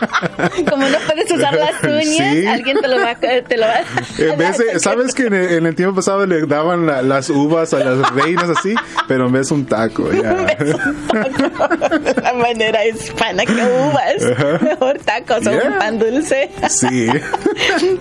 Como 0.70 0.86
no 0.88 0.98
puedes 1.06 1.30
usar 1.30 1.54
las 1.54 1.82
uñas, 1.84 2.34
Sí. 2.34 2.46
alguien 2.46 2.78
te 2.80 2.88
lo 2.88 2.96
va, 2.98 3.10
a- 3.10 3.16
te 3.16 3.56
lo 3.56 3.66
va 3.66 3.74
a 3.74 3.82
En 4.18 4.38
vez 4.38 4.58
de, 4.58 4.78
¿sabes 4.80 5.14
que 5.14 5.26
en 5.26 5.34
el, 5.34 5.50
en 5.52 5.66
el 5.66 5.74
tiempo 5.74 5.96
pasado 5.96 6.26
le 6.26 6.46
daban 6.46 6.86
la- 6.86 7.02
las 7.02 7.30
uvas 7.30 7.72
a 7.74 7.78
las 7.80 8.10
reinas 8.14 8.48
así? 8.48 8.74
Pero 9.08 9.26
en 9.26 9.32
vez 9.32 9.50
un 9.50 9.64
taco, 9.66 10.10
ya. 10.12 10.34
de 10.34 12.14
la 12.22 12.32
manera 12.34 12.86
hispana 12.86 13.44
que 13.44 13.52
uvas. 13.52 14.62
Mejor 14.62 14.98
tacos 15.00 15.46
o 15.46 15.50
Yeah. 15.50 15.68
un 15.72 15.78
pan 15.78 15.98
dulce. 15.98 16.50
Sí. 16.68 17.08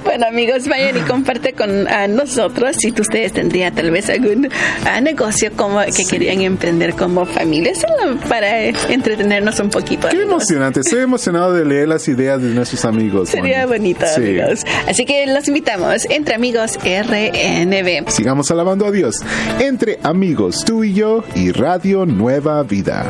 Bueno, 0.04 0.28
amigos, 0.28 0.68
vayan 0.68 0.98
y 0.98 1.02
comparte 1.02 1.54
con 1.54 1.86
nosotros 2.16 2.76
si 2.80 2.92
ustedes 2.92 3.34
tendrían 3.34 3.74
tal 3.74 3.92
vez 3.92 4.10
algún 4.10 4.50
ah, 4.86 5.02
negocio 5.02 5.52
como 5.56 5.80
que 5.86 6.06
querían 6.10 6.42
emprender 6.42 6.94
como 6.96 7.26
familia, 7.26 7.74
solo 7.76 8.18
para 8.30 8.66
entretenernos 8.66 9.60
un 9.60 9.70
poquito. 9.70 10.08
Qué 10.10 10.18
amigos. 10.18 10.32
emocionante. 10.34 10.80
Estoy 10.82 11.00
emocionado 11.02 11.54
de 11.54 11.66
leer 11.66 11.88
las 11.90 12.08
ideas 12.08 12.42
de 12.42 12.50
nuestros 12.50 12.86
amigos. 12.86 13.30
Sería 13.30 13.66
bonito, 13.66 14.06
Sí. 14.16 14.22
amigos. 14.22 14.64
Así 14.88 15.06
que 15.06 15.26
los 15.28 15.48
invitamos 15.48 16.06
entre 16.10 16.36
amigos 16.36 16.78
RNB. 16.84 18.10
Sigamos 18.10 18.50
alabando 18.52 18.86
a 18.86 18.92
Dios. 18.92 19.18
Entre 19.60 20.00
amigos, 20.04 20.64
tú 20.66 20.84
y 20.84 20.94
yo 20.94 21.24
y 21.36 21.52
Radio 21.52 22.06
Nueva 22.06 22.64
Vida. 22.64 23.06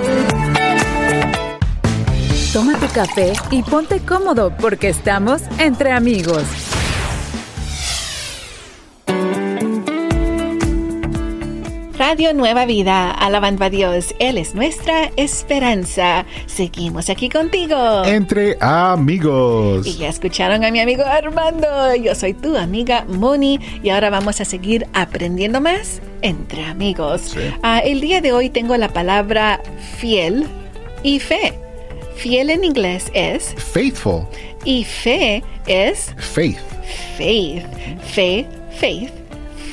Toma 2.53 2.73
tu 2.79 2.87
café 2.87 3.33
y 3.51 3.61
ponte 3.61 3.99
cómodo 3.99 4.51
porque 4.59 4.89
estamos 4.89 5.41
entre 5.59 5.91
amigos. 5.91 6.43
Radio 12.09 12.33
Nueva 12.33 12.65
Vida, 12.65 13.11
alabando 13.11 13.65
a 13.65 13.69
Dios, 13.69 14.15
Él 14.17 14.39
es 14.39 14.55
nuestra 14.55 15.11
esperanza. 15.15 16.25
Seguimos 16.47 17.07
aquí 17.07 17.29
contigo. 17.29 18.03
Entre 18.03 18.57
amigos. 18.61 19.85
Y 19.85 19.97
ya 19.97 20.09
escucharon 20.09 20.65
a 20.65 20.71
mi 20.71 20.79
amigo 20.79 21.03
Armando. 21.05 21.67
Yo 21.97 22.15
soy 22.15 22.33
tu 22.33 22.57
amiga 22.57 23.05
Moni 23.07 23.59
y 23.83 23.89
ahora 23.89 24.09
vamos 24.09 24.41
a 24.41 24.45
seguir 24.45 24.87
aprendiendo 24.93 25.61
más 25.61 26.01
entre 26.23 26.65
amigos. 26.65 27.35
Ah, 27.61 27.77
el 27.77 28.01
día 28.01 28.21
de 28.21 28.33
hoy 28.33 28.49
tengo 28.49 28.75
la 28.75 28.89
palabra 28.89 29.61
fiel 29.99 30.47
y 31.03 31.19
fe. 31.19 31.53
Fiel 32.15 32.49
en 32.49 32.63
inglés 32.63 33.11
es 33.13 33.53
Faithful. 33.55 34.23
y 34.65 34.83
fe 34.83 35.43
es 35.67 36.11
Faith. 36.17 36.57
faith. 37.19 37.63
Fe, 38.01 38.47
faith. 38.79 39.11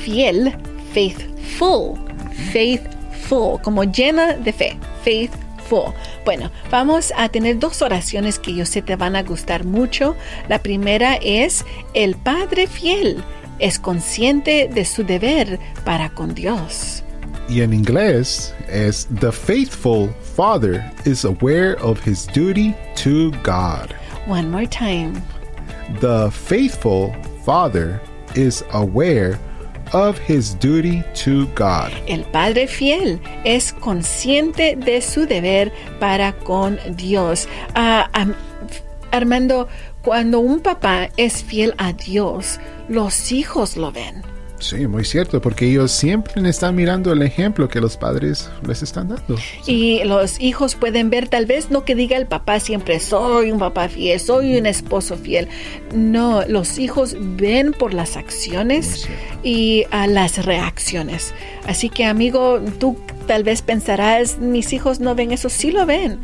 Fiel, 0.03 0.53
faithful. 0.93 2.06
Faithful, 2.51 3.61
como 3.61 3.83
llena 3.83 4.33
de 4.33 4.53
fe. 4.53 4.77
Faithful. 5.03 5.93
Bueno, 6.23 6.49
vamos 6.71 7.11
a 7.17 7.29
tener 7.29 7.59
dos 7.59 7.81
oraciones 7.81 8.39
que 8.39 8.53
yo 8.53 8.65
sé 8.65 8.81
te 8.81 8.95
van 8.95 9.15
a 9.15 9.23
gustar 9.23 9.65
mucho. 9.65 10.15
La 10.47 10.59
primera 10.59 11.15
es, 11.15 11.65
el 11.93 12.15
Padre 12.15 12.67
fiel 12.67 13.23
es 13.59 13.79
consciente 13.79 14.69
de 14.73 14.85
su 14.85 15.03
deber 15.03 15.59
para 15.83 16.09
con 16.09 16.33
Dios. 16.33 17.03
Y 17.49 17.61
en 17.61 17.73
inglés 17.73 18.53
es 18.69 19.07
The 19.19 19.31
faithful 19.31 20.09
father 20.35 20.83
is 21.05 21.23
aware 21.23 21.77
of 21.81 21.99
his 22.05 22.27
duty 22.27 22.75
to 23.03 23.31
God. 23.43 23.93
One 24.27 24.49
more 24.49 24.67
time. 24.67 25.13
The 26.01 26.29
faithful 26.29 27.13
father 27.45 28.01
is 28.35 28.65
aware 28.71 29.39
of 29.93 30.17
his 30.27 30.57
duty 30.59 31.03
to 31.23 31.45
God. 31.55 31.91
El 32.07 32.23
Padre 32.25 32.67
fiel 32.67 33.19
es 33.43 33.73
consciente 33.73 34.75
de 34.75 35.01
su 35.01 35.25
deber 35.25 35.71
para 35.99 36.33
con 36.33 36.79
Dios. 36.95 37.47
Ah, 37.75 38.09
Armando, 39.11 39.67
cuando 40.01 40.39
un 40.39 40.59
papá 40.59 41.09
es 41.17 41.43
fiel 41.43 41.73
a 41.77 41.93
Dios, 41.93 42.59
los 42.87 43.31
hijos 43.31 43.77
lo 43.77 43.91
ven. 43.91 44.36
Sí, 44.59 44.87
muy 44.87 45.05
cierto, 45.05 45.41
porque 45.41 45.69
ellos 45.69 45.91
siempre 45.91 46.47
están 46.49 46.75
mirando 46.75 47.11
el 47.11 47.21
ejemplo 47.21 47.69
que 47.69 47.79
los 47.79 47.97
padres 47.97 48.49
les 48.65 48.81
están 48.81 49.09
dando. 49.09 49.35
Y 49.65 50.03
los 50.03 50.39
hijos 50.39 50.75
pueden 50.75 51.09
ver, 51.09 51.27
tal 51.27 51.45
vez 51.45 51.69
no 51.69 51.85
que 51.85 51.95
diga 51.95 52.17
el 52.17 52.25
papá 52.25 52.59
siempre, 52.59 52.99
soy 52.99 53.51
un 53.51 53.59
papá 53.59 53.87
fiel, 53.87 54.19
soy 54.19 54.57
un 54.57 54.65
esposo 54.65 55.17
fiel. 55.17 55.47
No, 55.93 56.43
los 56.47 56.79
hijos 56.79 57.15
ven 57.19 57.73
por 57.73 57.93
las 57.93 58.17
acciones 58.17 59.07
y 59.43 59.85
a 59.91 60.07
las 60.07 60.45
reacciones. 60.45 61.33
Así 61.67 61.89
que 61.89 62.05
amigo, 62.05 62.59
tú 62.79 62.97
tal 63.27 63.43
vez 63.43 63.61
pensarás, 63.61 64.39
mis 64.39 64.73
hijos 64.73 64.99
no 64.99 65.13
ven 65.13 65.31
eso, 65.31 65.49
sí 65.49 65.71
lo 65.71 65.85
ven. 65.85 66.19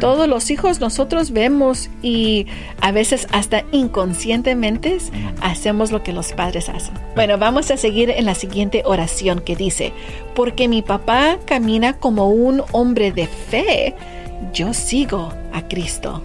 Todos 0.00 0.28
los 0.28 0.50
hijos 0.50 0.80
nosotros 0.80 1.30
vemos 1.30 1.88
y 2.02 2.46
a 2.80 2.92
veces 2.92 3.26
hasta 3.32 3.64
inconscientemente 3.72 4.98
hacemos 5.40 5.90
lo 5.92 6.02
que 6.02 6.12
los 6.12 6.32
padres 6.32 6.68
hacen. 6.68 6.94
Bueno, 7.14 7.38
vamos 7.38 7.70
a 7.70 7.76
seguir 7.78 8.10
en 8.10 8.26
la 8.26 8.34
siguiente 8.34 8.82
oración 8.84 9.40
que 9.40 9.56
dice, 9.56 9.92
porque 10.34 10.68
mi 10.68 10.82
papá 10.82 11.38
camina 11.44 11.94
como 11.94 12.28
un 12.28 12.62
hombre 12.72 13.12
de 13.12 13.26
fe, 13.26 13.94
yo 14.52 14.74
sigo 14.74 15.32
a 15.52 15.66
Cristo. 15.68 16.22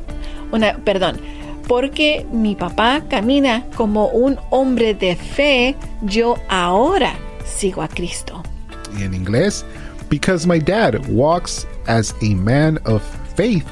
Una, 0.51 0.77
perdón, 0.77 1.19
porque 1.67 2.25
mi 2.31 2.55
papá 2.55 3.03
camina 3.09 3.65
como 3.75 4.07
un 4.07 4.37
hombre 4.49 4.93
de 4.93 5.15
fe, 5.15 5.75
yo 6.01 6.35
ahora 6.49 7.13
sigo 7.45 7.81
a 7.81 7.87
Cristo. 7.87 8.43
Y 8.97 9.03
en 9.03 9.13
inglés, 9.13 9.65
because 10.09 10.45
my 10.45 10.59
dad 10.59 10.95
walks 11.09 11.65
as 11.87 12.13
a 12.21 12.35
man 12.35 12.79
of 12.85 13.01
faith, 13.35 13.65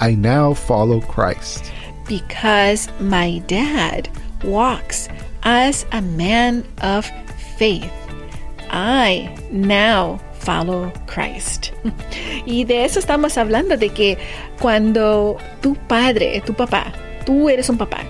I 0.00 0.16
now 0.16 0.54
follow 0.54 1.00
Christ. 1.00 1.70
Because 2.08 2.88
my 3.00 3.40
dad 3.46 4.08
walks 4.42 5.08
as 5.42 5.86
a 5.92 6.00
man 6.00 6.64
of 6.82 7.10
faith, 7.58 7.90
I 8.70 9.30
now 9.50 10.20
follow 10.40 10.92
Christ. 11.06 11.72
Y 12.46 12.64
de 12.64 12.84
eso 12.84 12.98
estamos 12.98 13.38
hablando, 13.38 13.76
de 13.76 13.88
que 13.88 14.18
cuando 14.60 15.38
tu 15.62 15.74
padre, 15.74 16.42
tu 16.44 16.52
papá, 16.52 16.92
tú 17.24 17.48
eres 17.48 17.68
un 17.70 17.78
papá, 17.78 18.00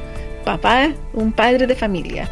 papá, 0.45 0.93
un 1.13 1.33
padre 1.33 1.67
de 1.67 1.75
familia, 1.77 2.29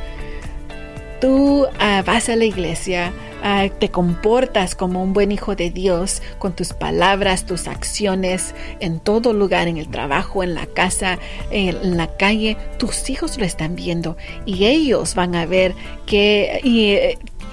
tú 1.21 1.63
uh, 1.63 2.03
vas 2.05 2.29
a 2.29 2.37
la 2.37 2.45
iglesia, 2.45 3.13
uh, 3.43 3.69
te 3.79 3.91
comportas 3.91 4.75
como 4.75 5.03
un 5.03 5.13
buen 5.13 5.33
hijo 5.33 5.55
de 5.55 5.71
Dios 5.71 6.23
con 6.39 6.55
tus 6.55 6.73
palabras, 6.73 7.47
tus 7.47 7.69
acciones, 7.69 8.55
en 8.81 9.01
todo 9.01 9.33
lugar, 9.33 9.69
en 9.69 9.77
el 9.77 9.89
trabajo, 9.89 10.43
en 10.43 10.55
la 10.55 10.67
casa, 10.67 11.19
en 11.51 11.97
la 11.97 12.17
calle, 12.17 12.57
tus 12.79 13.11
hijos 13.11 13.39
lo 13.39 13.45
están 13.45 13.75
viendo 13.75 14.17
y 14.47 14.65
ellos 14.65 15.15
van 15.15 15.35
a 15.35 15.47
ver 15.47 15.75
que 16.07 16.61
y, 16.65 16.97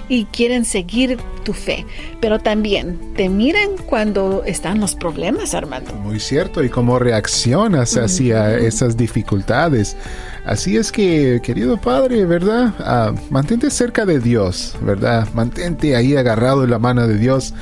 y 0.08 0.24
quieren 0.26 0.64
seguir 0.64 1.18
tu 1.44 1.52
fe, 1.52 1.86
pero 2.20 2.40
también 2.40 2.98
te 3.14 3.28
miran 3.28 3.70
cuando 3.86 4.42
están 4.44 4.80
los 4.80 4.94
problemas, 4.94 5.54
Armando. 5.54 5.94
Muy 5.94 6.20
cierto, 6.20 6.62
y 6.62 6.68
cómo 6.68 6.98
reaccionas 6.98 7.96
hacia 7.96 8.56
esas 8.56 8.96
dificultades. 8.96 9.96
Así 10.44 10.76
es 10.76 10.90
que, 10.90 11.40
querido 11.42 11.76
Padre, 11.76 12.24
¿verdad? 12.24 12.74
Ah, 12.80 13.12
mantente 13.30 13.70
cerca 13.70 14.06
de 14.06 14.20
Dios, 14.20 14.76
¿verdad? 14.80 15.28
Mantente 15.34 15.96
ahí 15.96 16.16
agarrado 16.16 16.64
en 16.64 16.70
la 16.70 16.78
mano 16.78 17.06
de 17.06 17.18
Dios 17.18 17.54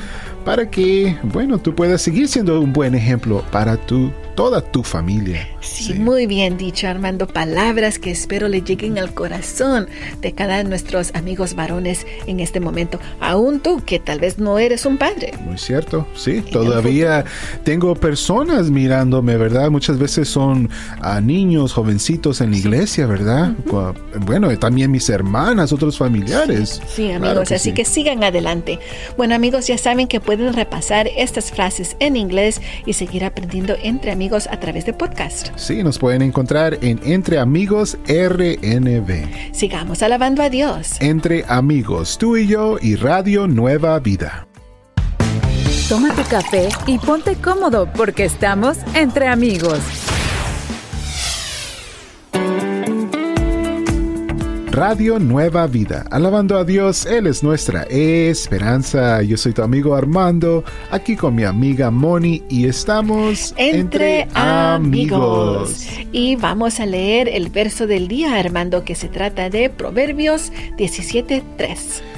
para 0.49 0.71
que, 0.71 1.15
bueno, 1.25 1.59
tú 1.59 1.75
puedas 1.75 2.01
seguir 2.01 2.27
siendo 2.27 2.59
un 2.59 2.73
buen 2.73 2.95
ejemplo 2.95 3.45
para 3.53 3.77
tu 3.77 4.11
toda 4.35 4.61
tu 4.61 4.85
familia. 4.85 5.49
Sí, 5.59 5.95
muy 5.95 6.29
bien 6.29 6.57
dicho, 6.57 6.87
Armando. 6.87 7.27
Palabras 7.27 7.99
que 7.99 8.13
espero 8.13 8.47
le 8.47 8.63
lleguen 8.63 8.97
al 8.97 9.13
corazón 9.13 9.89
de 10.21 10.31
cada 10.31 10.59
de 10.59 10.65
nuestros 10.65 11.13
amigos 11.17 11.57
varones 11.57 12.07
en 12.29 12.39
este 12.39 12.61
momento. 12.61 13.01
Aún 13.19 13.59
tú, 13.59 13.83
que 13.85 13.99
tal 13.99 14.21
vez 14.21 14.39
no 14.39 14.61
eres 14.61 14.87
un 14.87 14.97
padre. 14.97 15.33
Muy 15.45 15.59
cierto, 15.59 16.07
sí. 16.15 16.41
Todavía 16.41 17.25
tengo 17.65 17.97
personas 17.97 18.71
mirándome, 18.71 19.37
¿verdad? 19.37 19.73
Muchas 19.73 19.99
veces 19.99 20.29
son 20.29 20.71
a 21.01 21.21
niños, 21.21 21.73
jovencitos 21.73 22.41
en 22.41 22.53
la 22.53 22.59
iglesia, 22.59 23.09
¿verdad? 23.09 23.55
Bueno, 24.21 24.57
también 24.57 24.93
mis 24.93 25.11
hermanas, 25.11 25.73
otros 25.73 25.99
familiares. 25.99 26.81
Sí, 26.87 27.11
amigos, 27.11 27.51
así 27.51 27.73
que 27.73 27.85
sigan 27.85 28.23
adelante. 28.23 28.79
Bueno, 29.17 29.35
amigos, 29.35 29.67
ya 29.67 29.79
saben 29.79 30.07
que 30.07 30.21
pueden 30.21 30.38
repasar 30.53 31.09
estas 31.17 31.51
frases 31.51 31.97
en 32.01 32.17
inglés 32.17 32.61
y 32.87 32.93
seguir 32.93 33.25
aprendiendo 33.25 33.77
entre 33.83 34.11
amigos 34.11 34.47
a 34.47 34.59
través 34.61 34.87
de 34.87 34.93
podcast. 34.93 35.49
Sí, 35.57 35.83
nos 35.83 35.99
pueden 35.99 36.23
encontrar 36.23 36.79
en 36.83 37.01
Entre 37.05 37.39
Amigos 37.39 37.99
RNB. 38.07 39.53
Sigamos 39.53 40.03
alabando 40.03 40.43
a 40.43 40.51
Dios. 40.51 41.01
Entre 41.01 41.45
Amigos, 41.49 42.19
tú 42.19 42.37
y 42.37 42.47
yo 42.47 42.79
y 42.81 42.97
Radio 42.97 43.47
Nueva 43.47 43.99
Vida. 43.99 44.47
Toma 45.89 46.15
tu 46.15 46.23
café 46.25 46.69
y 46.87 46.99
ponte 46.99 47.37
cómodo 47.37 47.91
porque 47.95 48.25
estamos 48.25 48.77
entre 48.95 49.27
amigos. 49.27 50.18
Radio 54.79 55.19
Nueva 55.19 55.67
Vida. 55.67 56.05
Alabando 56.09 56.57
a 56.57 56.65
Dios, 56.65 57.05
Él 57.05 57.27
es 57.27 57.43
nuestra 57.43 57.83
esperanza. 57.91 59.21
Yo 59.23 59.37
soy 59.37 59.53
tu 59.53 59.63
amigo 59.63 59.97
Armando, 59.97 60.63
aquí 60.93 61.17
con 61.17 61.35
mi 61.35 61.43
amiga 61.43 61.91
Moni 61.91 62.45
y 62.49 62.67
estamos 62.67 63.55
entre, 63.57 64.21
entre 64.21 64.41
amigos. 64.41 65.85
Y 66.13 66.37
vamos 66.37 66.79
a 66.79 66.87
leer 66.87 67.29
el 67.29 67.49
verso 67.49 67.89
del 67.89 68.07
día, 68.07 68.39
Armando, 68.39 68.85
que 68.85 68.95
se 68.95 69.09
trata 69.09 69.51
de 69.51 69.69
Proverbios 69.69 70.53
17.3. 70.77 71.43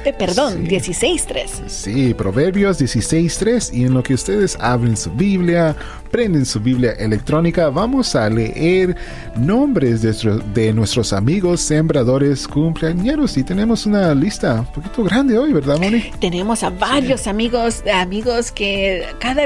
Eh, 0.05 0.13
perdón, 0.13 0.67
sí. 0.67 0.77
16.3. 0.77 1.49
Sí, 1.69 2.15
Proverbios 2.15 2.81
16.3. 2.81 3.75
Y 3.75 3.85
en 3.85 3.95
lo 3.95 4.03
que 4.03 4.15
ustedes 4.15 4.57
abren 4.61 4.97
su 4.97 5.11
Biblia, 5.11 5.77
prenden 6.11 6.45
su 6.45 6.61
Biblia 6.61 6.93
electrónica, 6.93 7.69
vamos 7.69 8.15
a 8.15 8.29
leer 8.29 8.97
nombres 9.37 10.03
de, 10.03 10.13
de 10.55 10.73
nuestros 10.73 11.13
amigos 11.13 11.61
sembradores 11.61 12.49
cumpleañeros. 12.49 13.37
Y 13.37 13.45
tenemos 13.45 13.87
una 13.87 14.15
lista 14.15 14.61
un 14.61 14.67
poquito 14.67 15.05
grande 15.05 15.39
hoy, 15.39 15.53
¿verdad, 15.53 15.79
Moni? 15.79 16.11
Tenemos 16.21 16.63
a 16.63 16.71
varios 16.71 17.23
sí. 17.23 17.31
amigos, 17.31 17.83
amigos 17.93 18.53
que 18.53 19.05
cada 19.19 19.43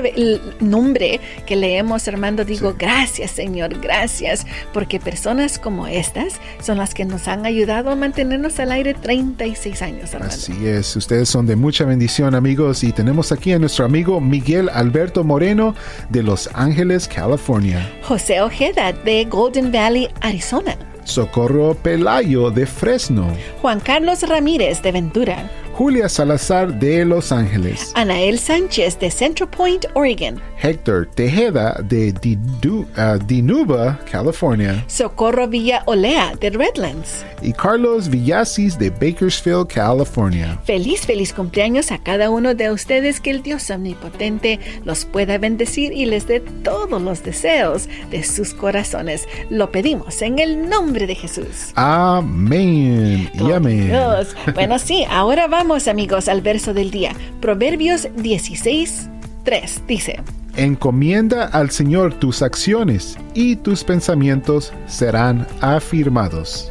nombre 0.61 1.20
que 1.46 1.56
leemos, 1.56 2.06
Armando, 2.08 2.44
digo, 2.44 2.70
sí. 2.70 2.76
gracias, 2.78 3.30
Señor, 3.32 3.80
gracias, 3.80 4.46
porque 4.73 5.00
personas 5.00 5.58
como 5.58 5.87
estas 5.87 6.34
son 6.62 6.78
las 6.78 6.94
que 6.94 7.04
nos 7.04 7.28
han 7.28 7.46
ayudado 7.46 7.90
a 7.90 7.96
mantenernos 7.96 8.58
al 8.61 8.73
aire 8.73 8.94
36 8.94 9.82
años, 9.82 10.14
Armando. 10.14 10.34
Así 10.34 10.43
es, 10.52 10.96
ustedes 10.96 11.28
son 11.28 11.46
de 11.46 11.56
mucha 11.56 11.84
bendición 11.84 12.34
amigos 12.34 12.84
y 12.84 12.92
tenemos 12.92 13.32
aquí 13.32 13.52
a 13.52 13.58
nuestro 13.58 13.84
amigo 13.84 14.20
Miguel 14.20 14.68
Alberto 14.68 15.24
Moreno 15.24 15.74
de 16.10 16.22
Los 16.22 16.50
Ángeles, 16.54 17.08
California. 17.08 17.90
José 18.02 18.40
Ojeda 18.40 18.92
de 18.92 19.24
Golden 19.24 19.72
Valley, 19.72 20.08
Arizona. 20.20 20.76
Socorro 21.04 21.74
Pelayo 21.74 22.50
de 22.50 22.66
Fresno. 22.66 23.26
Juan 23.61 23.80
Carlos 23.80 24.22
Ramírez 24.22 24.83
de 24.83 24.92
Ventura. 24.92 25.50
Julia 25.74 26.08
Salazar 26.08 26.78
de 26.78 27.04
Los 27.04 27.32
Ángeles. 27.32 27.90
Anael 27.96 28.38
Sánchez 28.38 28.96
de 29.00 29.10
Central 29.10 29.50
Point, 29.50 29.87
Oregon. 29.94 30.40
Héctor 30.62 31.08
Tejeda 31.16 31.82
de 31.82 32.12
Didu, 32.12 32.87
uh, 32.96 33.18
Dinuba, 33.26 33.98
California. 34.08 34.84
Socorro 34.87 35.48
Villa 35.48 35.82
Olea 35.87 36.34
de 36.40 36.50
Redlands. 36.50 37.26
Y 37.42 37.52
Carlos 37.52 38.08
Villasis 38.08 38.78
de 38.78 38.88
Bakersfield, 38.88 39.66
California. 39.66 40.60
Feliz, 40.64 41.00
feliz 41.00 41.32
cumpleaños 41.32 41.90
a 41.90 41.98
cada 41.98 42.30
uno 42.30 42.54
de 42.54 42.70
ustedes. 42.70 43.20
Que 43.20 43.30
el 43.30 43.42
Dios 43.42 43.68
omnipotente 43.68 44.60
los 44.84 45.04
pueda 45.04 45.38
bendecir 45.38 45.92
y 45.92 46.06
les 46.06 46.28
dé 46.28 46.38
todos 46.38 47.02
los 47.02 47.24
deseos 47.24 47.88
de 48.12 48.22
sus 48.22 48.54
corazones. 48.54 49.26
Lo 49.50 49.72
pedimos 49.72 50.22
en 50.22 50.38
el 50.38 50.68
nombre 50.68 51.08
de 51.08 51.16
Jesús. 51.16 51.72
Amén. 51.74 53.28
Y 53.34 53.50
amén. 53.50 53.88
Dios. 53.88 54.37
Bueno, 54.54 54.78
sí, 54.78 55.04
ahora 55.10 55.48
vamos 55.48 55.63
Vamos 55.66 55.88
amigos 55.88 56.29
al 56.29 56.42
verso 56.42 56.74
del 56.74 56.90
día. 56.90 57.12
Proverbios 57.40 58.07
16, 58.16 59.09
3 59.44 59.83
dice. 59.87 60.20
Encomienda 60.57 61.46
al 61.46 61.70
Señor 61.70 62.12
tus 62.12 62.42
acciones 62.42 63.16
y 63.33 63.57
tus 63.57 63.83
pensamientos 63.83 64.74
serán 64.87 65.46
afirmados. 65.62 66.70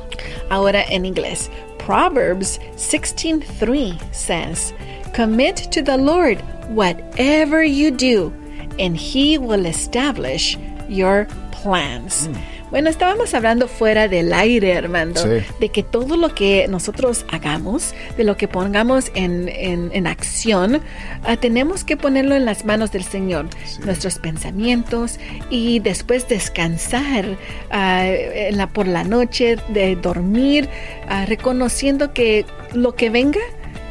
Ahora 0.51 0.83
en 0.83 1.05
inglés. 1.05 1.49
Proverbs 1.83 2.61
16:3 2.77 3.97
says, 4.11 4.75
Commit 5.15 5.71
to 5.71 5.81
the 5.81 5.97
Lord 5.97 6.37
whatever 6.69 7.63
you 7.63 7.89
do, 7.89 8.31
and 8.77 8.95
he 8.95 9.39
will 9.39 9.65
establish 9.65 10.55
your 10.87 11.25
plans. 11.51 12.27
Mm. 12.27 12.52
Bueno, 12.73 12.89
estábamos 12.89 13.35
hablando 13.35 13.67
fuera 13.67 14.07
del 14.07 14.33
aire, 14.33 14.75
Armando, 14.75 15.21
sí. 15.21 15.45
de 15.59 15.69
que 15.69 15.83
todo 15.83 16.17
lo 16.17 16.33
que 16.33 16.67
nosotros 16.67 17.23
hagamos, 17.31 17.93
de 18.17 18.23
lo 18.23 18.35
que 18.35 18.47
pongamos 18.47 19.11
en, 19.13 19.47
en, 19.47 19.91
en 19.93 20.07
acción, 20.07 20.81
uh, 21.31 21.35
tenemos 21.37 21.83
que 21.83 21.97
ponerlo 21.97 22.33
en 22.33 22.45
las 22.45 22.65
manos 22.65 22.91
del 22.91 23.03
Señor, 23.03 23.45
sí. 23.63 23.79
nuestros 23.85 24.17
pensamientos 24.17 25.19
y 25.51 25.81
después 25.81 26.27
descansar 26.27 27.27
uh, 27.27 28.55
la, 28.55 28.67
por 28.73 28.87
la 28.87 29.03
noche, 29.03 29.57
de 29.67 29.95
dormir, 29.95 30.67
uh, 31.11 31.27
reconociendo 31.27 32.11
que 32.11 32.43
lo 32.73 32.95
que 32.95 33.11
venga, 33.11 33.41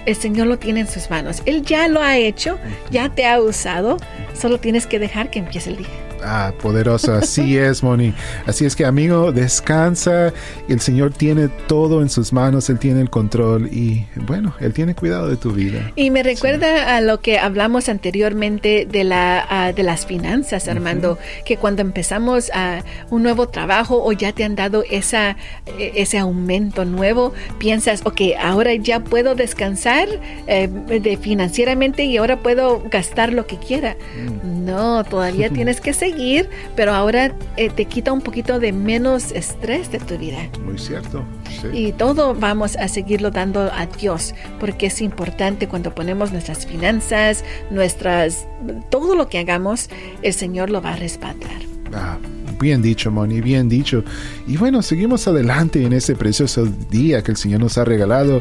el 0.07 0.17
Señor 0.17 0.49
lo 0.49 0.59
tiene 0.59 0.81
en 0.81 0.89
sus 0.89 1.09
manos. 1.09 1.41
Él 1.47 1.63
ya 1.63 1.87
lo 1.87 2.03
ha 2.03 2.19
hecho, 2.19 2.59
ya 2.91 3.11
te 3.11 3.27
ha 3.27 3.41
usado, 3.41 3.99
solo 4.35 4.59
tienes 4.59 4.89
que 4.89 4.99
dejar 4.99 5.31
que 5.31 5.39
empiece 5.39 5.71
el 5.71 5.77
día. 5.77 6.02
Ah, 6.25 6.53
poderoso, 6.61 7.15
así 7.15 7.59
es, 7.59 7.83
Moni. 7.83 8.15
Así 8.47 8.65
es 8.65 8.77
que, 8.77 8.85
amigo, 8.85 9.33
descansa. 9.33 10.33
El 10.69 10.81
Señor 10.81 11.13
tiene 11.13 11.49
todo 11.49 12.03
en 12.03 12.09
sus 12.09 12.33
manos, 12.33 12.71
Él 12.71 12.79
tiene 12.79 13.01
el 13.01 13.11
control 13.11 13.69
y, 13.73 14.07
bueno, 14.27 14.55
Él 14.61 14.73
tiene 14.73 14.95
cuidado 14.95 15.29
de 15.29 15.37
tu 15.37 15.53
vida. 15.53 15.93
Y 15.97 16.11
me 16.11 16.23
recuerda 16.23 16.77
sí. 16.77 16.83
a 16.87 17.01
lo 17.01 17.21
que 17.21 17.39
hablamos 17.39 17.89
anteriormente 17.89 18.87
de, 18.91 19.05
la, 19.05 19.71
uh, 19.71 19.75
de 19.75 19.83
las 19.83 20.07
finanzas, 20.07 20.69
Armando, 20.69 21.13
uh 21.13 21.15
-huh. 21.17 21.45
que 21.45 21.57
cuando 21.57 21.83
empezamos 21.83 22.51
uh, 22.55 23.15
un 23.15 23.23
nuevo 23.23 23.49
trabajo 23.49 24.03
o 24.03 24.13
ya 24.13 24.33
te 24.33 24.45
han 24.45 24.55
dado 24.55 24.85
esa, 24.91 25.37
ese 25.79 26.19
aumento 26.19 26.85
nuevo, 26.85 27.33
piensas, 27.59 28.03
ok, 28.05 28.21
ahora 28.41 28.75
ya 28.75 29.01
puedo 29.01 29.35
descansar 29.35 30.09
eh, 30.47 30.69
de 30.69 31.17
financieramente 31.17 32.05
y 32.05 32.17
ahora 32.17 32.39
puedo 32.39 32.83
gastar 32.91 33.33
lo 33.33 33.47
que 33.47 33.57
quiera. 33.57 33.97
Mm. 34.45 34.65
No, 34.65 35.05
todavía 35.05 35.51
tienes 35.53 35.81
que 35.81 35.93
seguir 35.93 36.12
seguir, 36.13 36.49
pero 36.77 36.93
ahora 36.93 37.35
eh, 37.57 37.71
te 37.71 37.85
quita 37.87 38.13
un 38.13 38.21
poquito 38.21 38.59
de 38.59 38.73
menos 38.73 39.33
estrés 39.33 39.91
de 39.91 39.99
tu 39.99 40.19
vida. 40.19 40.39
Muy 40.65 40.79
cierto. 40.79 41.25
Sí. 41.61 41.69
Y 41.73 41.93
todo 41.93 42.35
vamos 42.35 42.77
a 42.77 42.89
seguirlo 42.89 43.31
dando 43.31 43.71
a 43.73 43.87
Dios, 43.87 44.35
porque 44.61 44.87
es 44.87 45.01
importante 45.01 45.69
cuando 45.69 45.95
ponemos 45.95 46.33
nuestras 46.33 46.67
finanzas, 46.67 47.45
nuestras, 47.71 48.47
todo 48.91 49.15
lo 49.15 49.29
que 49.29 49.39
hagamos, 49.39 49.89
el 50.23 50.33
Señor 50.33 50.71
lo 50.71 50.83
va 50.83 50.95
a 50.95 50.97
respaldar. 50.97 51.51
Ah, 51.95 52.19
Bien 52.63 52.81
dicho, 52.81 53.11
Moni, 53.11 53.41
bien 53.41 53.69
dicho. 53.69 54.05
Y 54.47 54.57
bueno, 54.57 54.83
seguimos 54.83 55.27
adelante 55.27 55.85
en 55.85 55.93
este 55.93 56.15
precioso 56.15 56.65
día 56.65 57.21
que 57.21 57.33
el 57.33 57.37
Señor 57.37 57.59
nos 57.59 57.77
ha 57.77 57.85
regalado. 57.85 58.41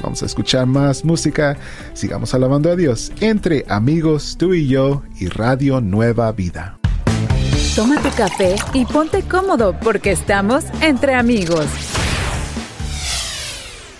Vamos 0.00 0.22
a 0.22 0.26
escuchar 0.26 0.64
más 0.66 1.04
música. 1.04 1.56
Sigamos 1.92 2.34
alabando 2.34 2.70
a 2.70 2.76
Dios 2.76 3.10
entre 3.18 3.64
amigos, 3.68 4.36
tú 4.38 4.54
y 4.54 4.68
yo 4.68 5.02
y 5.18 5.26
Radio 5.26 5.80
Nueva 5.80 6.30
Vida. 6.30 6.77
Toma 7.74 7.96
tu 8.02 8.10
café 8.10 8.56
y 8.74 8.84
ponte 8.84 9.22
cómodo 9.22 9.74
porque 9.80 10.10
estamos 10.10 10.64
entre 10.80 11.14
amigos. 11.14 11.87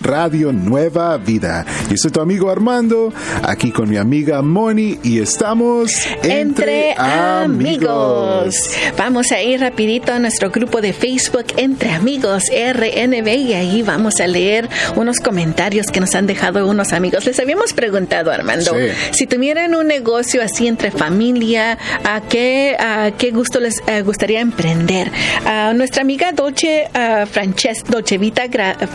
Radio 0.09 0.51
Nueva 0.51 1.17
Vida. 1.17 1.63
Yo 1.87 1.95
soy 1.95 2.09
tu 2.09 2.19
amigo 2.19 2.49
Armando, 2.49 3.13
aquí 3.43 3.71
con 3.71 3.87
mi 3.87 3.97
amiga 3.97 4.41
Moni 4.41 4.97
y 5.03 5.19
estamos 5.19 5.91
entre, 6.23 6.95
amigos. 6.97 8.55
Vamos 8.97 9.31
a 9.31 9.39
ir 9.43 9.59
rapidito 9.59 10.11
a 10.11 10.17
nuestro 10.17 10.49
grupo 10.49 10.81
de 10.81 10.93
Facebook 10.93 11.45
Entre 11.57 11.91
Amigos 11.91 12.45
RNB 12.49 13.27
y 13.27 13.53
ahí 13.53 13.83
vamos 13.83 14.19
a 14.19 14.25
leer 14.25 14.67
unos 14.95 15.19
comentarios 15.19 15.85
que 15.87 15.99
nos 15.99 16.15
han 16.15 16.25
dejado 16.25 16.65
unos 16.67 16.91
amigos. 16.91 17.27
Les 17.27 17.39
habíamos 17.39 17.73
preguntado, 17.73 18.31
Armando, 18.31 18.73
si 19.11 19.27
tuvieran 19.27 19.75
un 19.75 19.85
negocio 19.85 20.41
así 20.41 20.65
entre 20.67 20.89
familia, 20.89 21.77
¿a 22.03 22.21
qué, 22.21 22.75
a 22.79 23.11
qué 23.15 23.29
gusto 23.29 23.59
les 23.59 23.75
eh, 23.85 24.01
gustaría 24.01 24.39
emprender? 24.39 25.11
A 25.45 25.71
nuestra 25.73 26.01
amiga 26.01 26.31
Dolce, 26.31 26.89
uh, 26.95 27.27
Frances, 27.27 27.83
Dolce 27.87 28.17
Vita 28.17 28.39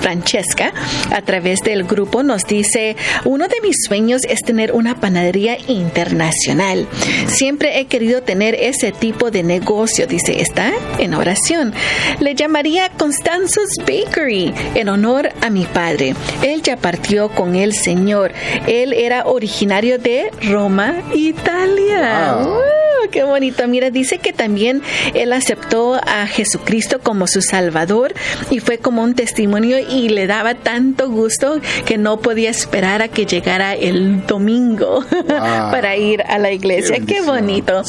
Francesca 0.01 0.73
a 1.11 1.23
través 1.23 1.61
del 1.61 1.85
grupo 1.85 2.23
nos 2.23 2.45
dice, 2.47 2.97
uno 3.25 3.49
de 3.49 3.61
mis 3.63 3.77
sueños 3.87 4.23
es 4.29 4.41
tener 4.41 4.73
una 4.73 5.01
panadería 5.01 5.57
internacional. 5.69 6.87
Siempre 7.27 7.81
he 7.81 7.87
querido 7.87 8.23
tener 8.23 8.55
ese 8.55 8.93
tipo 8.93 9.31
de 9.31 9.43
negocio, 9.43 10.07
dice, 10.07 10.41
está 10.41 10.73
en 10.99 11.15
oración. 11.15 11.73
Le 12.21 12.35
llamaría 12.35 12.91
Constanzos 12.91 13.69
Bakery 13.81 14.53
en 14.75 14.89
honor 14.89 15.31
a 15.41 15.51
mi 15.51 15.65
padre. 15.65 16.15
Él 16.43 16.63
ya 16.63 16.77
partió 16.77 17.29
con 17.31 17.57
el 17.57 17.75
Señor. 17.75 18.33
Él 18.67 18.93
era 18.93 19.27
originario 19.27 19.99
de 19.99 20.31
Roma, 20.43 21.03
Italia 21.15 22.84
qué 23.11 23.25
bonito. 23.25 23.67
Mira, 23.69 23.91
dice 23.91 24.19
que 24.19 24.33
también 24.33 24.83
él 25.15 25.33
aceptó 25.33 25.95
a 25.95 26.27
Jesucristo 26.27 27.01
como 27.03 27.27
su 27.27 27.43
Salvador 27.43 28.15
y 28.51 28.61
fue 28.61 28.79
como 28.79 29.03
un 29.03 29.15
testimonio 29.15 29.79
y 29.79 30.09
le 30.09 30.27
daba 30.27 30.55
tanto 30.55 31.11
gusto 31.11 31.61
que 31.85 31.99
no 31.99 32.21
podía 32.21 32.51
esperar 32.51 33.03
a 33.03 33.09
que 33.09 33.27
llegara 33.27 33.75
el 33.75 34.27
domingo 34.27 35.05
para 35.29 35.97
ir 35.97 36.23
a 36.23 36.39
la 36.39 36.53
iglesia. 36.53 36.99
Qué, 37.07 37.21
bonito. 37.23 37.83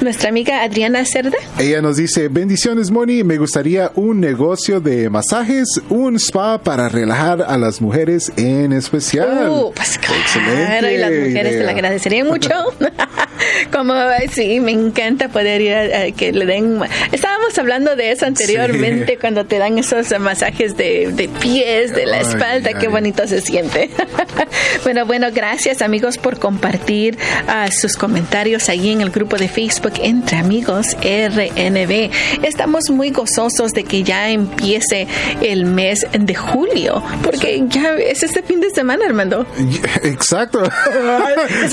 Nuestra 0.00 0.30
amiga 0.30 0.62
Adriana 0.62 1.04
Cerda. 1.04 1.36
Ella 1.58 1.80
nos 1.80 1.96
dice, 1.96 2.28
bendiciones 2.28 2.90
Moni, 2.90 3.22
me 3.24 3.36
gustaría 3.36 3.92
un 3.94 4.20
negocio 4.20 4.80
de 4.80 5.08
masajes, 5.10 5.80
un 5.88 6.16
spa 6.16 6.62
para 6.62 6.88
relajar 6.88 7.42
a 7.42 7.56
las 7.56 7.80
mujeres 7.80 8.32
en 8.36 8.72
especial. 8.72 9.48
Uh, 9.48 9.72
pues 9.74 9.98
claro, 9.98 10.90
y 10.90 10.96
las 10.96 11.10
mujeres 11.10 11.58
te 11.58 11.62
lo 11.62 11.70
agradecerían 11.70 12.26
mucho. 12.26 12.50
como, 13.72 13.94
sí, 14.32 14.60
me 14.60 14.72
encanta 14.72 15.28
poder 15.28 15.60
ir 15.60 15.74
a, 15.74 16.10
que 16.12 16.32
le 16.32 16.46
den. 16.46 16.80
Estábamos 17.12 17.56
hablando 17.58 17.96
de 17.96 18.12
eso 18.12 18.26
anteriormente, 18.26 19.16
cuando 19.20 19.44
te 19.46 19.58
dan 19.58 19.78
esos 19.78 20.18
masajes 20.18 20.76
de, 20.76 21.30
pies, 21.40 21.94
de 21.94 22.06
la 22.06 22.20
espalda, 22.20 22.74
qué 22.74 22.88
bonito 22.88 23.26
se 23.26 23.40
siente. 23.40 23.90
bueno, 24.84 25.06
bueno, 25.06 25.28
gracias 25.32 25.82
amigos 25.82 26.18
por 26.18 26.38
compartir 26.38 27.18
uh, 27.46 27.70
sus 27.70 27.96
comentarios 27.96 28.68
ahí 28.68 28.90
en 28.90 29.00
el 29.00 29.10
grupo 29.10 29.36
de 29.36 29.48
Facebook 29.48 29.94
Entre 30.02 30.36
Amigos 30.36 30.96
RNB. 31.00 32.10
Estamos 32.42 32.90
muy 32.90 33.10
gozosos 33.10 33.72
de 33.72 33.84
que 33.84 34.02
ya 34.02 34.30
empiece 34.30 35.06
el 35.42 35.64
mes 35.64 36.06
de 36.12 36.34
julio, 36.34 37.02
porque 37.22 37.62
ya 37.68 37.94
es 37.94 38.22
este 38.22 38.42
fin 38.42 38.60
de 38.60 38.70
semana, 38.70 39.06
Armando. 39.06 39.46
Exacto. 40.02 40.62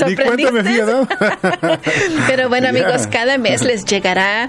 Ni 0.06 0.16
cuenta 0.16 0.50
me 0.50 0.62
Pero 2.26 2.48
bueno, 2.48 2.68
amigos, 2.68 3.06
cada 3.06 3.38
mes 3.38 3.62
les 3.62 3.84
llegará 3.84 4.48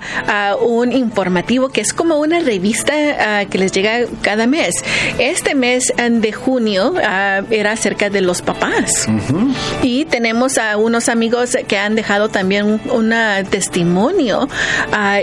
uh, 0.59 0.63
un 0.65 0.91
informativo 0.91 1.69
que 1.69 1.81
es 1.81 1.93
como 1.93 2.19
una 2.19 2.39
revista 2.39 2.93
uh, 2.93 3.49
que 3.49 3.57
les 3.57 3.71
llega 3.71 4.05
cada 4.21 4.47
mes. 4.47 4.83
Este 5.17 5.55
mes 5.55 5.93
de 5.97 6.31
junio 6.31 6.93
uh, 6.93 7.45
era 7.49 7.71
acerca 7.71 8.09
de 8.09 8.21
los 8.21 8.41
papás. 8.41 9.07
Y 9.83 10.05
tenemos 10.05 10.57
a 10.57 10.77
unos 10.77 11.09
amigos 11.09 11.57
que 11.67 11.77
han 11.77 11.95
dejado 11.95 12.29
también 12.29 12.81
un 12.91 13.13
testimonio. 13.49 14.47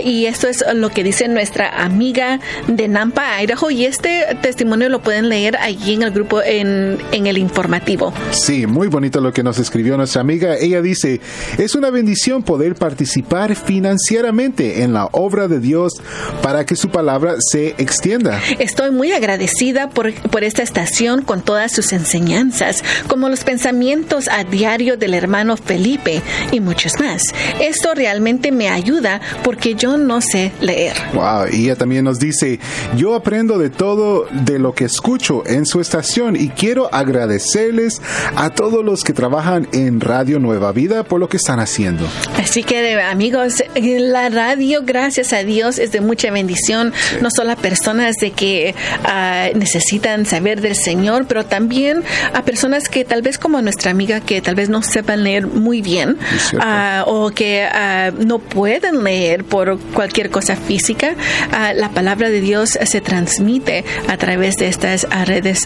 y 0.03 0.25
esto 0.25 0.47
es 0.47 0.63
lo 0.73 0.89
que 0.89 1.03
dice 1.03 1.27
nuestra 1.27 1.83
amiga 1.83 2.39
de 2.67 2.87
Nampa, 2.87 3.41
Idaho. 3.41 3.71
Y 3.71 3.85
este 3.85 4.37
testimonio 4.41 4.89
lo 4.89 5.01
pueden 5.01 5.29
leer 5.29 5.57
allí 5.57 5.93
en 5.93 6.03
el 6.03 6.11
grupo, 6.11 6.41
en, 6.41 6.97
en 7.11 7.27
el 7.27 7.37
informativo. 7.37 8.13
Sí, 8.31 8.67
muy 8.67 8.87
bonito 8.87 9.21
lo 9.21 9.33
que 9.33 9.43
nos 9.43 9.59
escribió 9.59 9.97
nuestra 9.97 10.21
amiga. 10.21 10.55
Ella 10.57 10.81
dice, 10.81 11.21
es 11.57 11.75
una 11.75 11.86
bendición 11.89 12.43
poder 12.43 12.75
participar 12.75 13.55
financieramente 13.55 14.83
en 14.83 14.93
la 14.93 15.09
obra 15.11 15.47
de 15.47 15.59
Dios 15.59 15.93
para 16.41 16.65
que 16.65 16.75
su 16.75 16.89
palabra 16.89 17.35
se 17.39 17.69
extienda. 17.77 18.39
Estoy 18.59 18.91
muy 18.91 19.11
agradecida 19.11 19.89
por, 19.89 20.13
por 20.13 20.43
esta 20.43 20.63
estación 20.63 21.21
con 21.21 21.41
todas 21.41 21.71
sus 21.71 21.93
enseñanzas, 21.93 22.83
como 23.07 23.29
los 23.29 23.43
pensamientos 23.43 24.27
a 24.27 24.43
diario 24.43 24.97
del 24.97 25.13
hermano 25.13 25.57
Felipe 25.57 26.21
y 26.51 26.59
muchos 26.59 26.93
más. 26.99 27.23
Esto 27.59 27.93
realmente 27.95 28.51
me 28.51 28.69
ayuda 28.69 29.21
porque 29.43 29.75
yo 29.75 29.97
no 29.97 30.21
sé 30.21 30.51
leer. 30.61 30.95
Wow, 31.13 31.47
y 31.51 31.65
ella 31.65 31.75
también 31.75 32.05
nos 32.05 32.19
dice, 32.19 32.59
yo 32.95 33.15
aprendo 33.15 33.57
de 33.57 33.69
todo 33.69 34.27
de 34.31 34.59
lo 34.59 34.73
que 34.73 34.85
escucho 34.85 35.43
en 35.45 35.65
su 35.65 35.79
estación 35.79 36.35
y 36.35 36.49
quiero 36.49 36.93
agradecerles 36.93 38.01
a 38.35 38.49
todos 38.49 38.83
los 38.83 39.03
que 39.03 39.13
trabajan 39.13 39.67
en 39.71 40.01
Radio 40.01 40.39
Nueva 40.39 40.71
Vida 40.71 41.03
por 41.03 41.19
lo 41.19 41.29
que 41.29 41.37
están 41.37 41.59
haciendo. 41.59 41.76
Así 42.37 42.63
que 42.63 42.99
amigos, 43.01 43.63
la 43.75 44.29
radio, 44.29 44.81
gracias 44.83 45.33
a 45.33 45.43
Dios, 45.43 45.79
es 45.79 45.91
de 45.91 46.01
mucha 46.01 46.31
bendición, 46.31 46.93
no 47.21 47.29
solo 47.29 47.51
a 47.51 47.55
personas 47.55 48.15
de 48.15 48.31
que 48.31 48.73
uh, 49.03 49.57
necesitan 49.57 50.25
saber 50.25 50.61
del 50.61 50.75
Señor, 50.75 51.25
pero 51.27 51.45
también 51.45 52.03
a 52.33 52.43
personas 52.43 52.89
que 52.89 53.05
tal 53.05 53.21
vez 53.21 53.37
como 53.37 53.61
nuestra 53.61 53.91
amiga, 53.91 54.21
que 54.21 54.41
tal 54.41 54.55
vez 54.55 54.69
no 54.69 54.81
sepan 54.81 55.23
leer 55.23 55.47
muy 55.47 55.81
bien 55.81 56.17
uh, 56.53 57.03
o 57.05 57.31
que 57.31 57.67
uh, 57.67 58.23
no 58.25 58.39
pueden 58.39 59.03
leer 59.03 59.43
por 59.43 59.79
cualquier 59.93 60.29
cosa 60.29 60.55
física, 60.55 61.15
la 61.75 61.89
palabra 61.89 62.29
de 62.29 62.41
Dios 62.41 62.77
se 62.85 63.01
transmite 63.01 63.83
a 64.07 64.17
través 64.17 64.55
de 64.55 64.67
estas 64.67 65.07
redes, 65.25 65.65